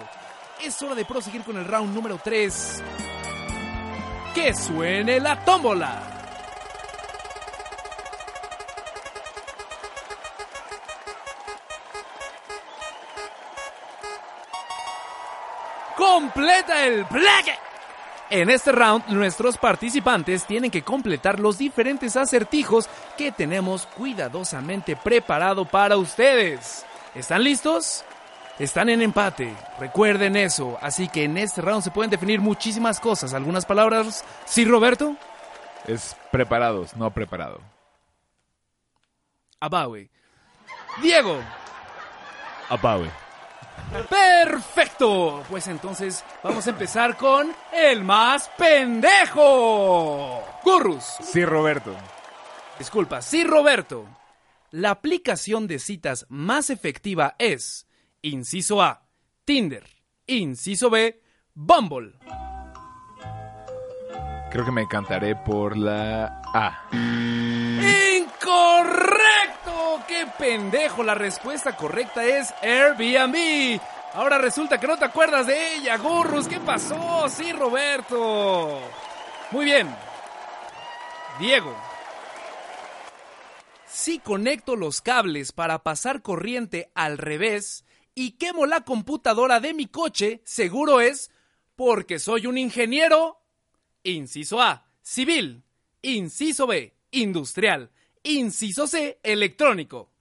Es 0.60 0.82
hora 0.82 0.96
de 0.96 1.05
proseguir 1.05 1.43
con 1.43 1.55
el 1.55 1.63
round 1.63 1.93
número 1.93 2.20
3. 2.24 2.84
¡Que 4.34 4.55
suene 4.55 5.20
la 5.20 5.46
tómbola! 5.46 6.01
completa 15.96 16.86
el 16.88 17.05
plaque. 17.05 17.53
En 18.30 18.50
este 18.50 18.72
round, 18.72 19.08
nuestros 19.10 19.58
participantes 19.58 20.46
tienen 20.46 20.72
que 20.72 20.82
completar 20.82 21.39
los 21.39 21.58
diferentes 21.58 22.15
acertijos 22.15 22.89
que 23.18 23.32
tenemos 23.32 23.86
cuidadosamente 23.86 24.96
preparado 24.96 25.65
para 25.65 25.98
ustedes. 25.98 26.86
¿Están 27.13 27.44
listos? 27.44 28.03
Están 28.58 28.89
en 28.89 29.01
empate, 29.01 29.53
recuerden 29.80 30.36
eso. 30.36 30.77
Así 30.82 31.08
que 31.08 31.25
en 31.25 31.38
este 31.38 31.62
round 31.62 31.84
se 31.84 31.92
pueden 31.92 32.12
definir 32.12 32.39
muchísimas 32.39 33.00
cosas. 33.00 33.34
¿Algunas 33.34 33.65
palabras? 33.65 34.24
¿Sí, 34.46 34.65
Roberto? 34.65 35.15
Es 35.88 36.15
preparados, 36.32 36.96
no 36.96 37.12
preparado. 37.12 37.60
Abawe. 39.60 40.10
Diego. 41.01 41.39
Apawe. 42.70 43.23
Perfecto. 44.09 45.43
Pues 45.49 45.67
entonces 45.67 46.23
vamos 46.43 46.65
a 46.67 46.71
empezar 46.71 47.17
con 47.17 47.53
el 47.71 48.03
más 48.03 48.49
pendejo. 48.57 50.43
Gurrus. 50.63 51.03
Sí, 51.21 51.45
Roberto. 51.45 51.95
Disculpa, 52.79 53.21
sí, 53.21 53.43
Roberto. 53.43 54.05
La 54.71 54.89
aplicación 54.89 55.67
de 55.67 55.77
citas 55.77 56.25
más 56.29 56.69
efectiva 56.71 57.35
es, 57.37 57.87
inciso 58.21 58.81
A, 58.81 59.05
Tinder, 59.45 59.85
inciso 60.25 60.89
B, 60.89 61.21
Bumble. 61.53 62.13
Creo 64.49 64.65
que 64.65 64.71
me 64.71 64.81
encantaré 64.81 65.35
por 65.35 65.77
la 65.77 66.41
A. 66.53 66.87
¡Incorrecto! 68.15 69.23
¡Qué 70.37 70.43
pendejo! 70.45 71.03
La 71.03 71.15
respuesta 71.15 71.75
correcta 71.75 72.23
es 72.23 72.53
Airbnb. 72.61 73.79
Ahora 74.13 74.37
resulta 74.37 74.79
que 74.79 74.87
no 74.87 74.98
te 74.98 75.05
acuerdas 75.05 75.48
de 75.48 75.75
ella, 75.75 75.98
Gurrus. 75.98 76.48
¿Qué 76.48 76.59
pasó? 76.59 77.27
Sí, 77.29 77.51
Roberto. 77.51 78.79
Muy 79.51 79.65
bien. 79.65 79.93
Diego. 81.39 81.75
Si 83.87 84.19
conecto 84.19 84.75
los 84.75 85.01
cables 85.01 85.51
para 85.51 85.83
pasar 85.83 86.22
corriente 86.22 86.91
al 86.93 87.17
revés 87.17 87.85
y 88.13 88.31
quemo 88.31 88.65
la 88.65 88.81
computadora 88.81 89.59
de 89.59 89.74
mi 89.74 89.87
coche, 89.87 90.41
seguro 90.46 91.01
es 91.01 91.31
porque 91.75 92.19
soy 92.19 92.46
un 92.46 92.57
ingeniero. 92.57 93.41
Inciso 94.03 94.61
A, 94.61 94.85
civil. 95.01 95.63
Inciso 96.01 96.67
B, 96.67 96.93
industrial. 97.11 97.91
Inciso 98.22 98.87
C, 98.87 99.19
electrónico. 99.24 100.12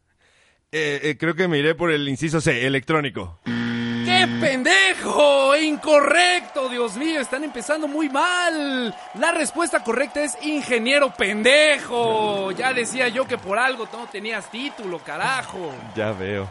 Eh, 0.75 1.01
eh, 1.03 1.17
creo 1.19 1.35
que 1.35 1.49
me 1.49 1.59
iré 1.59 1.75
por 1.75 1.91
el 1.91 2.09
inciso 2.09 2.41
C, 2.41 2.67
electrónico. 2.67 3.39
¡Qué 3.45 4.27
pendejo! 4.41 5.55
¡Incorrecto! 5.55 6.71
Dios 6.71 6.97
mío, 6.97 7.21
están 7.21 7.45
empezando 7.45 7.87
muy 7.87 8.09
mal. 8.09 8.95
La 9.15 9.33
respuesta 9.33 9.85
correcta 9.85 10.25
es 10.25 10.35
ingeniero 10.43 11.13
pendejo. 11.15 12.53
Ya 12.53 12.73
decía 12.73 13.09
yo 13.09 13.29
que 13.29 13.37
por 13.37 13.59
algo 13.59 13.87
no 13.93 14.09
tenías 14.09 14.51
título, 14.51 14.99
carajo. 15.01 15.75
Ya 15.95 16.13
veo. 16.13 16.51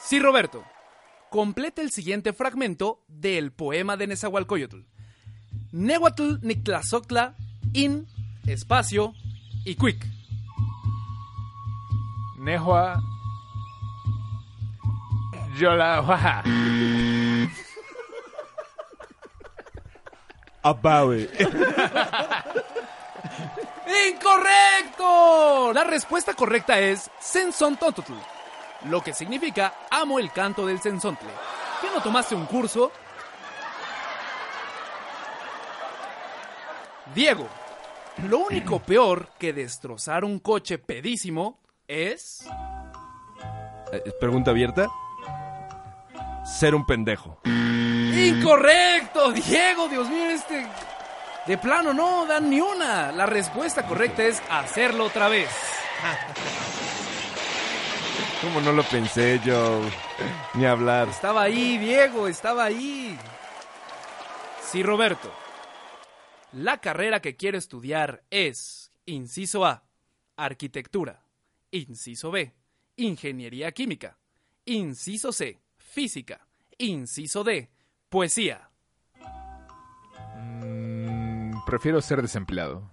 Sí, 0.00 0.18
Roberto. 0.18 0.64
Completa 1.28 1.82
el 1.82 1.90
siguiente 1.90 2.32
fragmento 2.32 3.04
del 3.08 3.52
poema 3.52 3.98
de 3.98 4.06
Nezahualcóyotl. 4.06 4.80
Nehuatl 5.72 6.38
Nictlazoctla 6.40 7.36
in 7.74 8.06
espacio 8.46 9.12
y 9.66 9.74
quick. 9.74 10.21
Nehua. 12.42 13.00
Yola. 15.56 16.02
Apawe. 20.64 21.30
¡Incorrecto! 24.10 25.72
La 25.72 25.84
respuesta 25.84 26.34
correcta 26.34 26.80
es 26.80 27.08
Sensontototl, 27.20 28.12
lo 28.90 29.00
que 29.00 29.14
significa 29.14 29.74
amo 29.88 30.18
el 30.18 30.32
canto 30.32 30.66
del 30.66 30.80
sensontle. 30.80 31.30
¿Qué 31.80 31.86
no 31.94 32.02
tomaste 32.02 32.34
un 32.34 32.46
curso? 32.46 32.90
Diego, 37.14 37.46
lo 38.28 38.38
único 38.38 38.80
peor 38.80 39.28
que 39.38 39.52
destrozar 39.52 40.24
un 40.24 40.40
coche 40.40 40.78
pedísimo 40.78 41.61
es... 41.92 42.44
Eh, 43.92 44.12
Pregunta 44.18 44.50
abierta. 44.50 44.88
Ser 46.44 46.74
un 46.74 46.86
pendejo. 46.86 47.38
¡Incorrecto! 47.44 49.32
Diego, 49.32 49.88
Dios 49.88 50.08
mío, 50.08 50.30
este... 50.30 50.66
De 51.46 51.58
plano 51.58 51.92
no 51.92 52.24
dan 52.26 52.48
ni 52.48 52.60
una. 52.60 53.12
La 53.12 53.26
respuesta 53.26 53.86
correcta 53.86 54.22
es 54.22 54.40
hacerlo 54.48 55.06
otra 55.06 55.28
vez. 55.28 55.48
¿Cómo 58.42 58.60
no 58.60 58.72
lo 58.72 58.82
pensé 58.84 59.40
yo? 59.44 59.80
Ni 60.54 60.66
hablar. 60.66 61.08
Estaba 61.08 61.42
ahí, 61.42 61.78
Diego, 61.78 62.28
estaba 62.28 62.64
ahí. 62.64 63.18
Sí, 64.62 64.82
Roberto. 64.82 65.32
La 66.52 66.78
carrera 66.78 67.20
que 67.20 67.36
quiero 67.36 67.56
estudiar 67.56 68.24
es, 68.30 68.92
inciso 69.06 69.64
A, 69.64 69.84
arquitectura. 70.36 71.22
Inciso 71.72 72.30
B, 72.30 72.52
ingeniería 72.96 73.72
química. 73.72 74.18
Inciso 74.66 75.32
C, 75.32 75.58
física. 75.78 76.46
Inciso 76.76 77.42
D, 77.42 77.70
poesía. 78.10 78.68
Mm, 80.36 81.64
prefiero 81.64 82.02
ser 82.02 82.20
desempleado. 82.20 82.90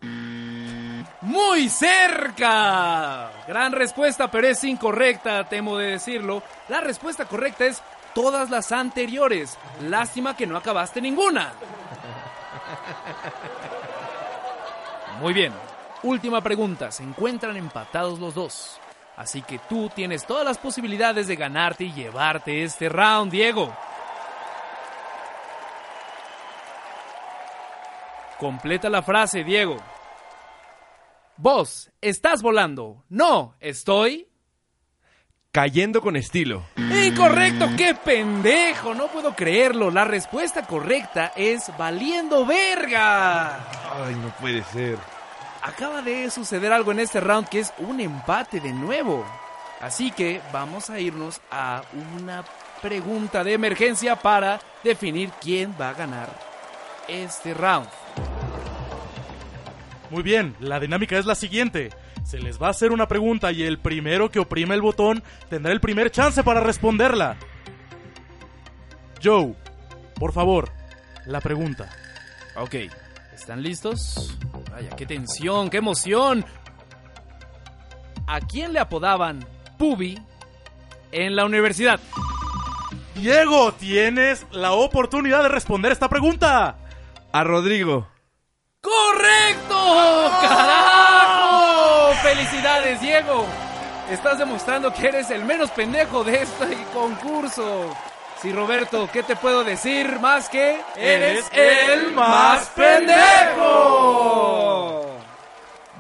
¡Muy 1.21 1.67
cerca! 1.67 3.43
Gran 3.45 3.73
respuesta, 3.73 4.31
pero 4.31 4.47
es 4.47 4.63
incorrecta, 4.63 5.43
temo 5.49 5.77
de 5.77 5.91
decirlo. 5.91 6.41
La 6.69 6.79
respuesta 6.79 7.25
correcta 7.25 7.65
es 7.65 7.83
todas 8.15 8.49
las 8.49 8.71
anteriores. 8.71 9.57
Lástima 9.81 10.37
que 10.37 10.47
no 10.47 10.55
acabaste 10.55 11.01
ninguna. 11.01 11.51
Muy 15.19 15.33
bien. 15.33 15.51
Última 16.03 16.41
pregunta. 16.41 16.91
Se 16.91 17.03
encuentran 17.03 17.57
empatados 17.57 18.19
los 18.19 18.33
dos. 18.33 18.79
Así 19.17 19.41
que 19.41 19.59
tú 19.59 19.89
tienes 19.93 20.25
todas 20.25 20.45
las 20.45 20.57
posibilidades 20.57 21.27
de 21.27 21.35
ganarte 21.35 21.83
y 21.83 21.93
llevarte 21.93 22.63
este 22.63 22.87
round, 22.87 23.31
Diego. 23.31 23.75
Completa 28.39 28.89
la 28.89 29.01
frase, 29.01 29.43
Diego. 29.43 29.75
Vos, 31.35 31.91
estás 31.99 32.41
volando. 32.41 33.03
No, 33.09 33.55
estoy... 33.59 34.27
Cayendo 35.51 35.99
con 35.99 36.15
estilo. 36.15 36.63
Incorrecto, 36.77 37.67
qué 37.75 37.95
pendejo, 37.95 38.93
no 38.93 39.07
puedo 39.07 39.35
creerlo. 39.35 39.89
La 39.89 40.05
respuesta 40.05 40.61
correcta 40.67 41.33
es 41.35 41.75
valiendo 41.75 42.45
verga. 42.45 43.55
Ay, 44.05 44.15
no 44.15 44.29
puede 44.39 44.63
ser. 44.65 44.97
Acaba 45.61 46.01
de 46.01 46.29
suceder 46.31 46.71
algo 46.71 46.91
en 46.91 46.99
este 46.99 47.19
round 47.19 47.47
que 47.49 47.59
es 47.59 47.73
un 47.79 47.99
empate 47.99 48.59
de 48.59 48.71
nuevo. 48.71 49.25
Así 49.81 50.11
que 50.11 50.41
vamos 50.51 50.89
a 50.89 50.99
irnos 50.99 51.41
a 51.51 51.83
una 52.17 52.43
pregunta 52.81 53.43
de 53.43 53.53
emergencia 53.53 54.15
para 54.15 54.59
definir 54.83 55.31
quién 55.41 55.75
va 55.79 55.89
a 55.89 55.93
ganar 55.93 56.29
este 57.07 57.53
round. 57.53 57.87
Muy 60.09 60.23
bien, 60.23 60.55
la 60.59 60.79
dinámica 60.79 61.17
es 61.17 61.25
la 61.25 61.35
siguiente. 61.35 61.89
Se 62.25 62.39
les 62.39 62.61
va 62.61 62.67
a 62.67 62.71
hacer 62.71 62.91
una 62.91 63.07
pregunta 63.07 63.51
y 63.51 63.63
el 63.63 63.79
primero 63.79 64.29
que 64.29 64.39
oprime 64.39 64.75
el 64.75 64.81
botón 64.81 65.23
tendrá 65.49 65.71
el 65.71 65.81
primer 65.81 66.11
chance 66.11 66.43
para 66.43 66.61
responderla. 66.61 67.37
Joe, 69.23 69.55
por 70.15 70.31
favor, 70.31 70.71
la 71.25 71.41
pregunta. 71.41 71.89
Ok, 72.55 72.75
¿están 73.33 73.61
listos? 73.61 74.37
Vaya, 74.79 74.95
qué 74.95 75.05
tensión, 75.05 75.69
qué 75.69 75.77
emoción. 75.77 76.45
¿A 78.27 78.39
quién 78.39 78.71
le 78.71 78.79
apodaban 78.79 79.45
Pubi 79.77 80.17
en 81.11 81.35
la 81.35 81.43
universidad? 81.43 81.99
Diego, 83.13 83.73
tienes 83.73 84.45
la 84.51 84.71
oportunidad 84.71 85.43
de 85.43 85.49
responder 85.49 85.91
esta 85.91 86.07
pregunta. 86.07 86.77
A 87.33 87.43
Rodrigo. 87.43 88.07
¡Correcto! 88.79 90.31
¡Carajo! 90.41 92.13
¡Felicidades, 92.23 93.01
Diego! 93.01 93.45
Estás 94.09 94.39
demostrando 94.39 94.93
que 94.93 95.07
eres 95.07 95.29
el 95.29 95.43
menos 95.43 95.71
pendejo 95.71 96.23
de 96.23 96.43
este 96.43 96.77
concurso. 96.93 97.93
Sí, 98.41 98.53
Roberto, 98.53 99.09
¿qué 99.11 99.21
te 99.21 99.35
puedo 99.35 99.65
decir 99.65 100.17
más 100.21 100.47
que 100.47 100.79
eres 100.95 101.45
el 101.51 102.13
más 102.13 102.67
pendejo? 102.67 103.19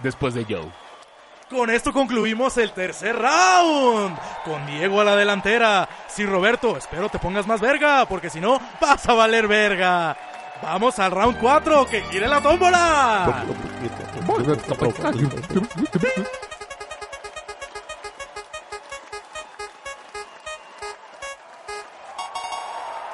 Después 0.01 0.33
de 0.33 0.45
Joe. 0.45 0.71
Con 1.49 1.69
esto 1.69 1.91
concluimos 1.91 2.57
el 2.57 2.71
tercer 2.71 3.17
round. 3.17 4.17
Con 4.45 4.65
Diego 4.67 5.01
a 5.01 5.03
la 5.03 5.17
delantera. 5.17 5.89
Sí, 6.07 6.25
Roberto, 6.25 6.77
espero 6.77 7.09
te 7.09 7.19
pongas 7.19 7.45
más 7.45 7.59
verga, 7.59 8.05
porque 8.05 8.29
si 8.29 8.39
no, 8.39 8.61
vas 8.79 9.05
a 9.09 9.13
valer 9.13 9.47
verga. 9.47 10.15
Vamos 10.61 10.97
al 10.99 11.11
round 11.11 11.39
4, 11.39 11.87
que 11.87 12.03
gire 12.03 12.27
la 12.27 12.39
tómbola. 12.39 13.43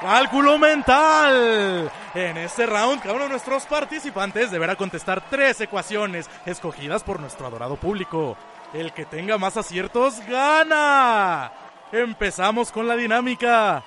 Cálculo 0.05 0.59
mental. 0.59 1.91
En 2.13 2.37
este 2.37 2.67
round, 2.67 3.01
cada 3.01 3.15
uno 3.15 3.23
de 3.23 3.31
nuestros 3.31 3.65
participantes 3.65 4.51
deberá 4.51 4.75
contestar 4.75 5.27
tres 5.31 5.59
ecuaciones 5.61 6.29
escogidas 6.45 7.03
por 7.03 7.19
nuestro 7.19 7.47
adorado 7.47 7.75
público. 7.77 8.37
El 8.71 8.93
que 8.93 9.05
tenga 9.05 9.39
más 9.39 9.57
aciertos 9.57 10.19
gana. 10.27 11.51
Empezamos 11.91 12.71
con 12.71 12.87
la 12.87 12.95
dinámica. 12.95 13.83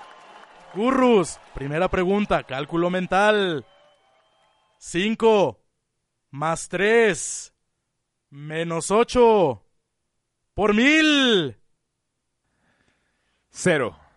Currus, 0.74 1.38
primera 1.54 1.86
pregunta, 1.86 2.42
cálculo 2.42 2.90
mental. 2.90 3.64
5 4.78 5.60
más 6.32 6.68
3 6.68 7.54
menos 8.30 8.90
8 8.90 9.62
por 10.52 10.74
mil. 10.74 11.56
Cero. 13.50 14.07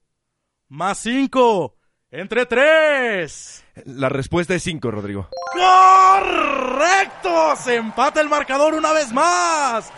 más 0.69 0.97
5 0.99 1.76
entre 2.11 2.45
3. 2.45 3.65
La 3.85 4.09
respuesta 4.09 4.55
es 4.55 4.63
5, 4.63 4.91
Rodrigo. 4.91 5.29
¡Correcto! 5.53 7.55
Se 7.57 7.75
empata 7.75 8.21
el 8.21 8.29
marcador 8.29 8.73
una 8.73 8.93
vez 8.93 9.11
más. 9.11 9.91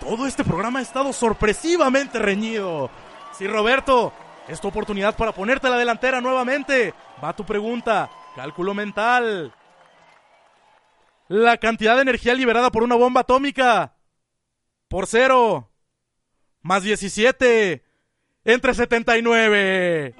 Todo 0.00 0.26
este 0.26 0.44
programa 0.44 0.80
ha 0.80 0.82
estado 0.82 1.12
sorpresivamente 1.12 2.18
reñido. 2.18 2.90
Sí, 3.32 3.46
Roberto, 3.46 4.12
es 4.48 4.60
tu 4.60 4.68
oportunidad 4.68 5.16
para 5.16 5.32
ponerte 5.32 5.66
a 5.66 5.70
la 5.70 5.78
delantera 5.78 6.20
nuevamente. 6.20 6.94
Va 7.22 7.34
tu 7.34 7.44
pregunta. 7.44 8.10
Cálculo 8.36 8.74
mental. 8.74 9.54
La 11.28 11.56
cantidad 11.56 11.96
de 11.96 12.02
energía 12.02 12.34
liberada 12.34 12.70
por 12.70 12.82
una 12.82 12.96
bomba 12.96 13.22
atómica. 13.22 13.96
Por 14.88 15.06
cero. 15.06 15.70
Más 16.60 16.82
17. 16.82 17.82
Entre 18.44 18.74
79. 18.74 20.14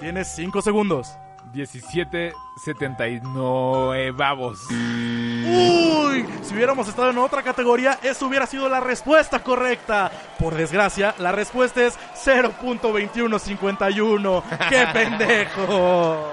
Tienes 0.00 0.28
5 0.34 0.62
segundos. 0.62 1.16
1779 1.52 4.10
babos. 4.12 4.60
Uy, 4.70 6.24
si 6.42 6.54
hubiéramos 6.54 6.88
estado 6.88 7.10
en 7.10 7.18
otra 7.18 7.42
categoría, 7.42 7.98
eso 8.02 8.26
hubiera 8.26 8.46
sido 8.46 8.66
la 8.68 8.80
respuesta 8.80 9.42
correcta. 9.42 10.10
Por 10.38 10.54
desgracia, 10.54 11.14
la 11.18 11.32
respuesta 11.32 11.82
es 11.84 11.98
0.2151. 12.24 14.42
¡Qué 14.68 14.86
pendejo! 14.92 16.28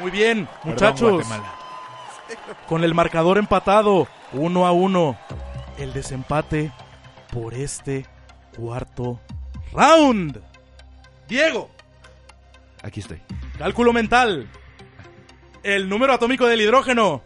Muy 0.00 0.10
bien, 0.10 0.48
muchachos. 0.64 1.24
Con 2.66 2.82
el 2.82 2.94
marcador 2.94 3.36
empatado, 3.38 4.08
uno 4.32 4.66
a 4.66 4.72
uno. 4.72 5.16
El 5.78 5.92
desempate 5.92 6.72
por 7.32 7.54
este 7.54 8.04
cuarto 8.56 9.20
round. 9.72 10.42
Diego, 11.28 11.70
Aquí 12.82 13.00
estoy. 13.00 13.20
Cálculo 13.58 13.92
mental. 13.92 14.48
El 15.62 15.88
número 15.88 16.12
atómico 16.12 16.46
del 16.46 16.60
hidrógeno. 16.60 17.22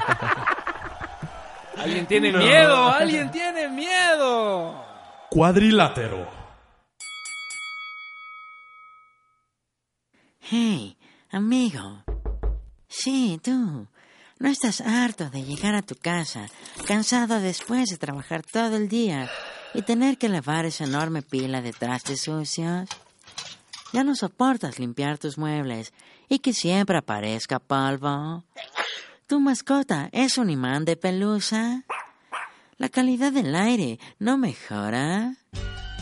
Alguien 1.78 2.06
tiene 2.06 2.32
miedo, 2.32 2.90
alguien 2.90 3.32
tiene 3.32 3.68
miedo. 3.70 4.86
Cuadrilátero. 5.30 6.28
Hey, 10.40 10.96
amigo. 11.32 12.04
Sí, 12.88 13.40
tú. 13.44 13.88
¿No 14.40 14.50
estás 14.50 14.82
harto 14.82 15.30
de 15.30 15.44
llegar 15.44 15.76
a 15.76 15.82
tu 15.82 15.96
casa, 15.96 16.48
cansado 16.88 17.40
después 17.40 17.90
de 17.90 17.98
trabajar 17.98 18.42
todo 18.44 18.76
el 18.76 18.90
día 18.90 19.30
y 19.74 19.84
tener 19.84 20.18
que 20.18 20.30
lavar 20.30 20.66
esa 20.66 20.86
enorme 20.86 21.22
pila 21.22 21.62
de 21.62 21.74
trastes 21.74 22.24
sucios? 22.24 22.90
¿Ya 23.94 24.04
no 24.04 24.16
soportas 24.16 24.80
limpiar 24.80 25.20
tus 25.20 25.38
muebles 25.38 25.94
y 26.28 26.40
que 26.40 26.54
siempre 26.54 26.98
aparezca 26.98 27.60
polvo? 27.60 28.44
¿Tu 29.28 29.40
mascota 29.40 30.10
es 30.12 30.38
un 30.38 30.50
imán 30.50 30.86
de 30.86 30.96
pelusa? 30.96 31.84
¿La 32.78 32.90
calidad 32.90 33.32
del 33.32 33.56
aire 33.56 34.00
no 34.18 34.38
mejora? 34.38 35.36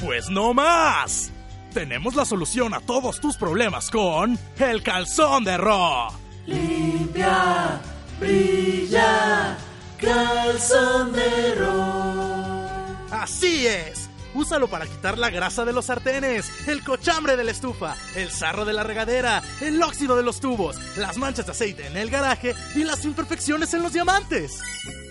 Pues 0.01 0.29
no 0.29 0.53
más. 0.53 1.31
Tenemos 1.79 2.13
la 2.13 2.25
solución 2.25 2.73
a 2.73 2.81
todos 2.81 3.21
tus 3.21 3.37
problemas 3.37 3.89
con 3.89 4.37
el 4.57 4.83
calzón 4.83 5.45
de 5.45 5.55
Ro. 5.55 6.09
Limpia, 6.45 7.79
brilla, 8.19 9.57
calzón 9.97 11.13
de 11.13 11.55
Ro. 11.55 13.15
Así 13.15 13.65
es. 13.65 14.09
Úsalo 14.33 14.67
para 14.67 14.87
quitar 14.87 15.17
la 15.17 15.29
grasa 15.29 15.63
de 15.63 15.71
los 15.71 15.85
sartenes, 15.85 16.67
el 16.67 16.83
cochambre 16.83 17.37
de 17.37 17.45
la 17.45 17.51
estufa, 17.51 17.95
el 18.13 18.29
sarro 18.29 18.65
de 18.65 18.73
la 18.73 18.83
regadera, 18.83 19.41
el 19.61 19.81
óxido 19.81 20.17
de 20.17 20.23
los 20.23 20.41
tubos, 20.41 20.75
las 20.97 21.15
manchas 21.15 21.45
de 21.45 21.53
aceite 21.53 21.87
en 21.87 21.95
el 21.95 22.09
garaje 22.09 22.55
y 22.75 22.83
las 22.83 23.05
imperfecciones 23.05 23.73
en 23.73 23.83
los 23.83 23.93
diamantes. 23.93 24.59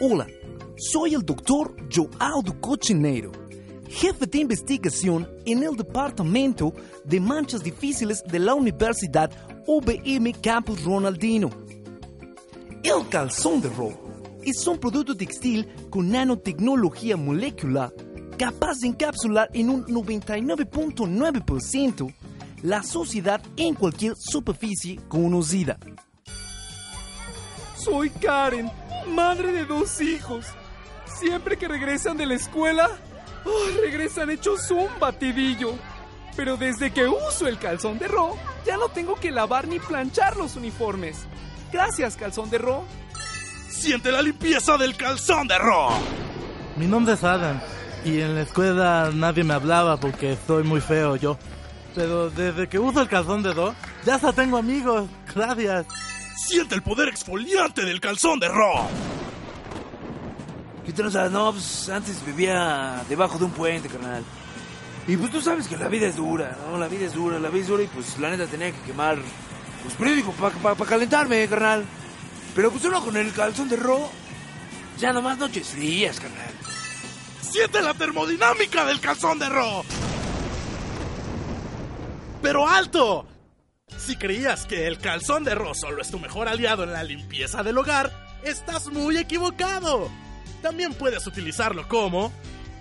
Hola, 0.02 0.26
soy 0.76 1.14
el 1.14 1.24
doctor 1.24 1.74
Joao 1.90 2.42
do 2.42 2.60
Cochineiro, 2.60 3.32
jefe 3.88 4.26
de 4.26 4.38
investigación 4.38 5.28
en 5.44 5.62
el 5.62 5.76
Departamento 5.76 6.72
de 7.04 7.20
Manchas 7.20 7.62
Difíciles 7.62 8.24
de 8.24 8.38
la 8.38 8.54
Universidad 8.54 9.30
UBM 9.66 10.32
Campus 10.42 10.82
Ronaldino. 10.84 11.50
El 12.82 13.08
calzón 13.08 13.60
de 13.60 13.68
Ro 13.70 13.92
es 14.44 14.66
un 14.66 14.78
producto 14.78 15.16
textil 15.16 15.68
con 15.90 16.10
nanotecnología 16.10 17.16
molecular 17.16 17.92
capaz 18.38 18.78
de 18.78 18.88
encapsular 18.88 19.50
en 19.52 19.68
un 19.68 19.84
99.9% 19.86 22.14
la 22.62 22.82
suciedad 22.82 23.42
en 23.56 23.74
cualquier 23.74 24.14
superficie 24.16 24.98
conocida. 25.08 25.78
Soy 27.76 28.08
Karen, 28.10 28.70
madre 29.14 29.52
de 29.52 29.64
dos 29.64 30.00
hijos. 30.00 30.46
Siempre 31.20 31.56
que 31.56 31.68
regresan 31.68 32.16
de 32.16 32.26
la 32.26 32.34
escuela, 32.34 32.90
oh, 33.48 33.80
regresan 33.80 34.30
hechos 34.30 34.70
un 34.70 34.88
batidillo. 35.00 35.74
Pero 36.36 36.56
desde 36.56 36.92
que 36.92 37.06
uso 37.06 37.48
el 37.48 37.58
calzón 37.58 37.98
de 37.98 38.06
Ro, 38.06 38.36
ya 38.64 38.76
no 38.76 38.88
tengo 38.88 39.16
que 39.16 39.30
lavar 39.30 39.66
ni 39.66 39.80
planchar 39.80 40.36
los 40.36 40.54
uniformes. 40.56 41.26
Gracias, 41.72 42.16
calzón 42.16 42.48
de 42.50 42.58
Ro. 42.58 42.84
Siente 43.68 44.12
la 44.12 44.22
limpieza 44.22 44.76
del 44.76 44.96
calzón 44.96 45.48
de 45.48 45.58
Ro. 45.58 45.88
Mi 46.76 46.86
nombre 46.86 47.14
es 47.14 47.24
Adam 47.24 47.60
y 48.04 48.20
en 48.20 48.36
la 48.36 48.42
escuela 48.42 49.10
nadie 49.12 49.42
me 49.44 49.54
hablaba 49.54 49.98
porque 49.98 50.36
soy 50.46 50.62
muy 50.62 50.80
feo 50.80 51.16
yo. 51.16 51.38
Pero 51.94 52.30
desde 52.30 52.68
que 52.68 52.78
uso 52.78 53.00
el 53.00 53.08
calzón 53.08 53.42
de 53.42 53.52
Ro, 53.52 53.74
ya 54.04 54.14
hasta 54.14 54.32
tengo 54.32 54.58
amigos. 54.58 55.08
Gracias. 55.34 55.86
Siente 56.36 56.76
el 56.76 56.82
poder 56.82 57.08
exfoliante 57.08 57.84
del 57.84 58.00
calzón 58.00 58.38
de 58.38 58.48
Ro. 58.48 58.86
¿Qué 60.88 60.94
tal? 60.94 61.30
No, 61.30 61.52
pues 61.52 61.90
antes 61.90 62.24
vivía 62.24 63.04
debajo 63.10 63.36
de 63.36 63.44
un 63.44 63.50
puente, 63.50 63.90
carnal. 63.90 64.24
Y 65.06 65.18
pues 65.18 65.30
tú 65.30 65.42
sabes 65.42 65.68
que 65.68 65.76
la 65.76 65.86
vida 65.86 66.06
es 66.06 66.16
dura, 66.16 66.56
¿no? 66.66 66.78
La 66.78 66.88
vida 66.88 67.04
es 67.04 67.12
dura, 67.12 67.38
la 67.38 67.50
vida 67.50 67.60
es 67.60 67.68
dura 67.68 67.82
y 67.82 67.88
pues 67.88 68.18
la 68.18 68.30
neta 68.30 68.46
tenía 68.46 68.72
que 68.72 68.80
quemar 68.86 69.18
pues 69.82 69.94
periódico 69.96 70.32
para 70.32 70.74
calentarme, 70.86 71.46
carnal. 71.46 71.84
Pero 72.54 72.70
pues 72.70 72.86
uno 72.86 73.04
con 73.04 73.18
el 73.18 73.34
calzón 73.34 73.68
de 73.68 73.76
Ro, 73.76 74.10
ya 74.98 75.12
nomás 75.12 75.36
noches 75.36 75.68
frías, 75.68 76.18
carnal. 76.20 76.54
Siente 77.42 77.82
la 77.82 77.92
termodinámica 77.92 78.86
del 78.86 78.98
calzón 78.98 79.38
de 79.38 79.48
Ro. 79.50 79.84
Pero 82.40 82.66
alto. 82.66 83.26
Si 83.98 84.16
creías 84.16 84.64
que 84.64 84.86
el 84.86 84.98
calzón 84.98 85.44
de 85.44 85.54
Ro 85.54 85.74
solo 85.74 86.00
es 86.00 86.10
tu 86.10 86.18
mejor 86.18 86.48
aliado 86.48 86.84
en 86.84 86.94
la 86.94 87.04
limpieza 87.04 87.62
del 87.62 87.76
hogar, 87.76 88.10
estás 88.42 88.86
muy 88.86 89.18
equivocado. 89.18 90.08
También 90.62 90.94
puedes 90.94 91.26
utilizarlo 91.26 91.88
como 91.88 92.32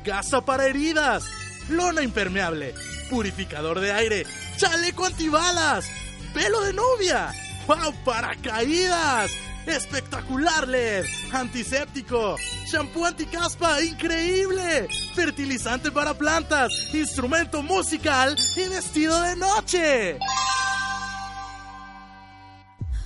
gasa 0.03 0.43
para 0.43 0.67
heridas, 0.67 1.25
lona 1.69 2.01
impermeable, 2.01 2.73
purificador 3.09 3.79
de 3.79 3.91
aire, 3.91 4.25
chaleco 4.55 5.05
antibalas, 5.05 5.89
pelo 6.33 6.61
de 6.61 6.73
novia, 6.73 7.33
wow, 7.67 7.93
paracaídas, 8.05 9.31
espectacular 9.65 10.67
LED, 10.67 11.05
antiséptico, 11.33 12.37
shampoo 12.65 13.05
anticaspa 13.05 13.81
increíble, 13.81 14.87
fertilizante 15.13 15.91
para 15.91 16.13
plantas, 16.13 16.93
instrumento 16.93 17.61
musical 17.61 18.35
y 18.55 18.69
vestido 18.69 19.21
de 19.21 19.35
noche. 19.35 20.19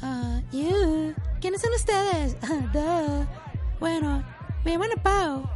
Ah. 0.01 0.31
¿Quiénes 1.41 1.61
son 1.61 1.73
ustedes? 1.73 2.37
Duh. 2.71 3.25
Bueno, 3.79 4.23
me 4.63 4.71
llamo 4.71 4.85
Pau. 5.01 5.49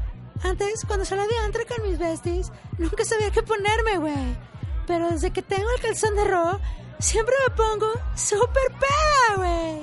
Antes, 0.43 0.85
cuando 0.85 1.05
salía 1.05 1.27
de 1.27 1.37
antre 1.39 1.65
con 1.65 1.87
mis 1.87 1.97
besties, 1.97 2.51
nunca 2.77 3.05
sabía 3.05 3.31
qué 3.31 3.41
ponerme, 3.41 3.97
güey. 3.97 4.37
Pero 4.85 5.09
desde 5.09 5.31
que 5.31 5.41
tengo 5.41 5.67
el 5.75 5.81
calzón 5.81 6.15
de 6.15 6.25
Ro, 6.25 6.59
siempre 6.99 7.33
me 7.47 7.55
pongo 7.55 7.91
súper 8.15 8.71
peda, 8.79 9.37
güey. 9.37 9.81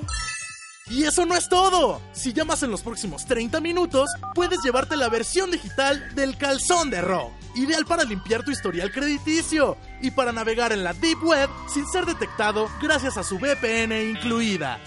Y 0.87 1.05
eso 1.05 1.25
no 1.25 1.35
es 1.35 1.49
todo. 1.49 2.01
Si 2.11 2.33
llamas 2.33 2.61
en 2.63 2.71
los 2.71 2.81
próximos 2.81 3.25
30 3.25 3.61
minutos, 3.61 4.09
puedes 4.35 4.61
llevarte 4.63 4.95
la 4.95 5.09
versión 5.09 5.49
digital 5.49 6.13
del 6.13 6.37
calzón 6.37 6.89
de 6.89 7.01
Ro. 7.01 7.31
Ideal 7.55 7.85
para 7.85 8.03
limpiar 8.03 8.43
tu 8.43 8.51
historial 8.51 8.91
crediticio 8.91 9.77
y 10.01 10.11
para 10.11 10.31
navegar 10.31 10.71
en 10.71 10.83
la 10.83 10.93
Deep 10.93 11.23
Web 11.23 11.49
sin 11.67 11.87
ser 11.87 12.05
detectado 12.05 12.69
gracias 12.81 13.17
a 13.17 13.23
su 13.23 13.37
VPN 13.37 14.09
incluida. 14.09 14.79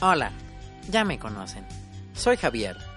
Hola, 0.00 0.32
ya 0.88 1.04
me 1.04 1.18
conocen. 1.18 1.66
Soy 2.14 2.36
Javier. 2.36 2.91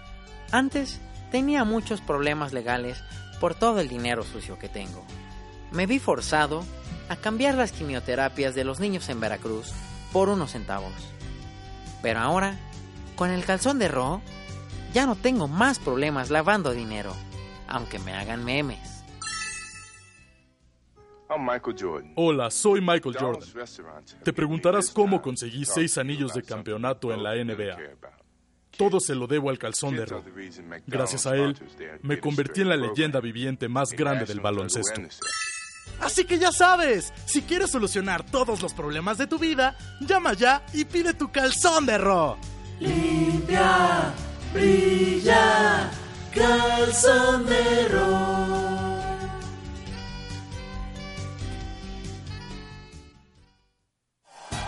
Antes 0.55 1.01
tenía 1.31 1.65
muchos 1.65 1.99
problemas 1.99 2.53
legales 2.53 3.03
por 3.41 3.55
todo 3.55 3.81
el 3.81 3.89
dinero 3.89 4.23
sucio 4.23 4.57
que 4.57 4.69
tengo. 4.69 5.03
Me 5.73 5.85
vi 5.85 5.99
forzado 5.99 6.63
a 7.09 7.17
cambiar 7.17 7.55
las 7.55 7.73
quimioterapias 7.73 8.55
de 8.55 8.63
los 8.63 8.79
niños 8.79 9.09
en 9.09 9.19
Veracruz 9.19 9.73
por 10.13 10.29
unos 10.29 10.51
centavos. 10.51 10.93
Pero 12.01 12.21
ahora, 12.21 12.57
con 13.17 13.31
el 13.31 13.43
calzón 13.43 13.79
de 13.79 13.89
Ro, 13.89 14.21
ya 14.93 15.05
no 15.05 15.17
tengo 15.17 15.49
más 15.49 15.77
problemas 15.77 16.29
lavando 16.29 16.71
dinero, 16.71 17.11
aunque 17.67 17.99
me 17.99 18.13
hagan 18.13 18.45
memes. 18.45 19.03
Hola, 22.15 22.49
soy 22.49 22.79
Michael 22.79 23.17
Jordan. 23.19 23.49
Te 24.23 24.31
preguntarás 24.31 24.89
cómo 24.89 25.21
conseguí 25.21 25.65
seis 25.65 25.97
anillos 25.97 26.33
de 26.33 26.43
campeonato 26.43 27.11
en 27.11 27.23
la 27.23 27.35
NBA. 27.35 28.24
Todo 28.77 28.99
se 28.99 29.15
lo 29.15 29.27
debo 29.27 29.49
al 29.49 29.57
calzón 29.57 29.95
de 29.95 30.05
Ro. 30.05 30.23
Gracias 30.87 31.25
a 31.25 31.35
él, 31.35 31.55
me 32.01 32.19
convertí 32.19 32.61
en 32.61 32.69
la 32.69 32.77
leyenda 32.77 33.19
viviente 33.19 33.69
más 33.69 33.91
grande 33.91 34.25
del 34.25 34.39
baloncesto. 34.39 35.01
Así 36.01 36.25
que 36.25 36.37
ya 36.37 36.51
sabes, 36.51 37.13
si 37.25 37.41
quieres 37.41 37.71
solucionar 37.71 38.25
todos 38.25 38.61
los 38.61 38.73
problemas 38.73 39.17
de 39.17 39.27
tu 39.27 39.39
vida, 39.39 39.77
llama 40.01 40.33
ya 40.33 40.65
y 40.73 40.85
pide 40.85 41.13
tu 41.13 41.31
calzón 41.31 41.85
de 41.85 41.97
Ro. 41.97 42.37
Limpia, 42.79 44.13
brilla, 44.53 45.89
calzón 46.33 47.45
de 47.45 47.87
Ro. 47.87 48.65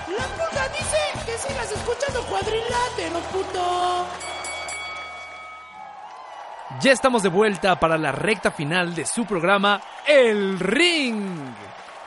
La 0.07 0.27
pulga 0.37 0.69
dice 0.69 1.06
sigas 1.37 1.71
escuchando 1.71 2.21
cuadrilátero, 2.23 3.19
puto. 3.31 4.05
Ya 6.81 6.91
estamos 6.91 7.23
de 7.23 7.29
vuelta 7.29 7.79
para 7.79 7.97
la 7.97 8.11
recta 8.11 8.51
final 8.51 8.93
de 8.93 9.05
su 9.05 9.25
programa 9.25 9.81
El 10.05 10.59
Ring. 10.59 11.53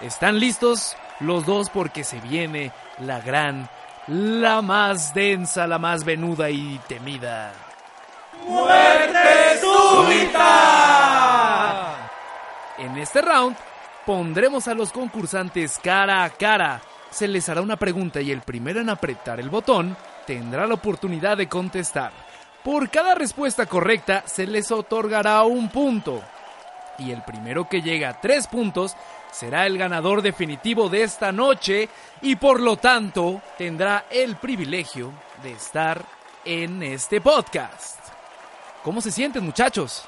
¿Están 0.01 0.39
listos 0.39 0.97
los 1.21 1.47
dos 1.47 1.71
porque 1.71 2.05
se 2.05 2.21
viene 2.21 2.71
la 2.99 3.21
gran, 3.21 3.69
la 4.07 4.63
más 4.63 5.15
densa, 5.15 5.67
la 5.67 5.79
más 5.79 6.05
venuda 6.05 6.51
y 6.51 6.79
temida? 6.87 7.53
¡Muerte 8.47 9.59
súbita! 9.61 10.41
En 12.79 12.97
este 12.97 13.23
round 13.23 13.57
pondremos 14.07 14.69
a 14.69 14.75
los 14.75 14.93
concursantes 14.93 15.79
cara 15.83 16.25
a 16.25 16.31
cara. 16.31 16.81
Se 17.11 17.27
les 17.27 17.49
hará 17.49 17.61
una 17.61 17.77
pregunta 17.77 18.21
y 18.21 18.31
el 18.31 18.43
primero 18.43 18.81
en 18.81 18.89
apretar 18.89 19.41
el 19.41 19.51
botón 19.51 19.97
tendrá 20.27 20.67
la 20.67 20.75
oportunidad 20.75 21.37
de 21.37 21.49
contestar. 21.49 22.13
Por 22.63 22.91
cada 22.91 23.15
respuesta 23.15 23.67
correcta 23.67 24.23
se 24.27 24.47
les 24.47 24.71
otorgará 24.71 25.43
un 25.43 25.69
punto. 25.71 26.23
Y 26.99 27.11
el 27.11 27.23
primero 27.23 27.69
que 27.69 27.81
llega 27.81 28.11
a 28.11 28.21
tres 28.21 28.47
puntos 28.47 28.95
será 29.33 29.67
el 29.67 29.79
ganador 29.79 30.23
definitivo 30.23 30.89
de 30.89 31.03
esta 31.03 31.33
noche 31.33 31.89
y 32.21 32.37
por 32.37 32.61
lo 32.61 32.77
tanto 32.77 33.41
tendrá 33.57 34.05
el 34.11 34.37
privilegio 34.37 35.13
de 35.43 35.53
estar 35.53 36.05
en 36.45 36.83
este 36.83 37.21
podcast. 37.21 37.99
¿Cómo 38.83 39.01
se 39.01 39.11
sienten 39.11 39.45
muchachos? 39.45 40.05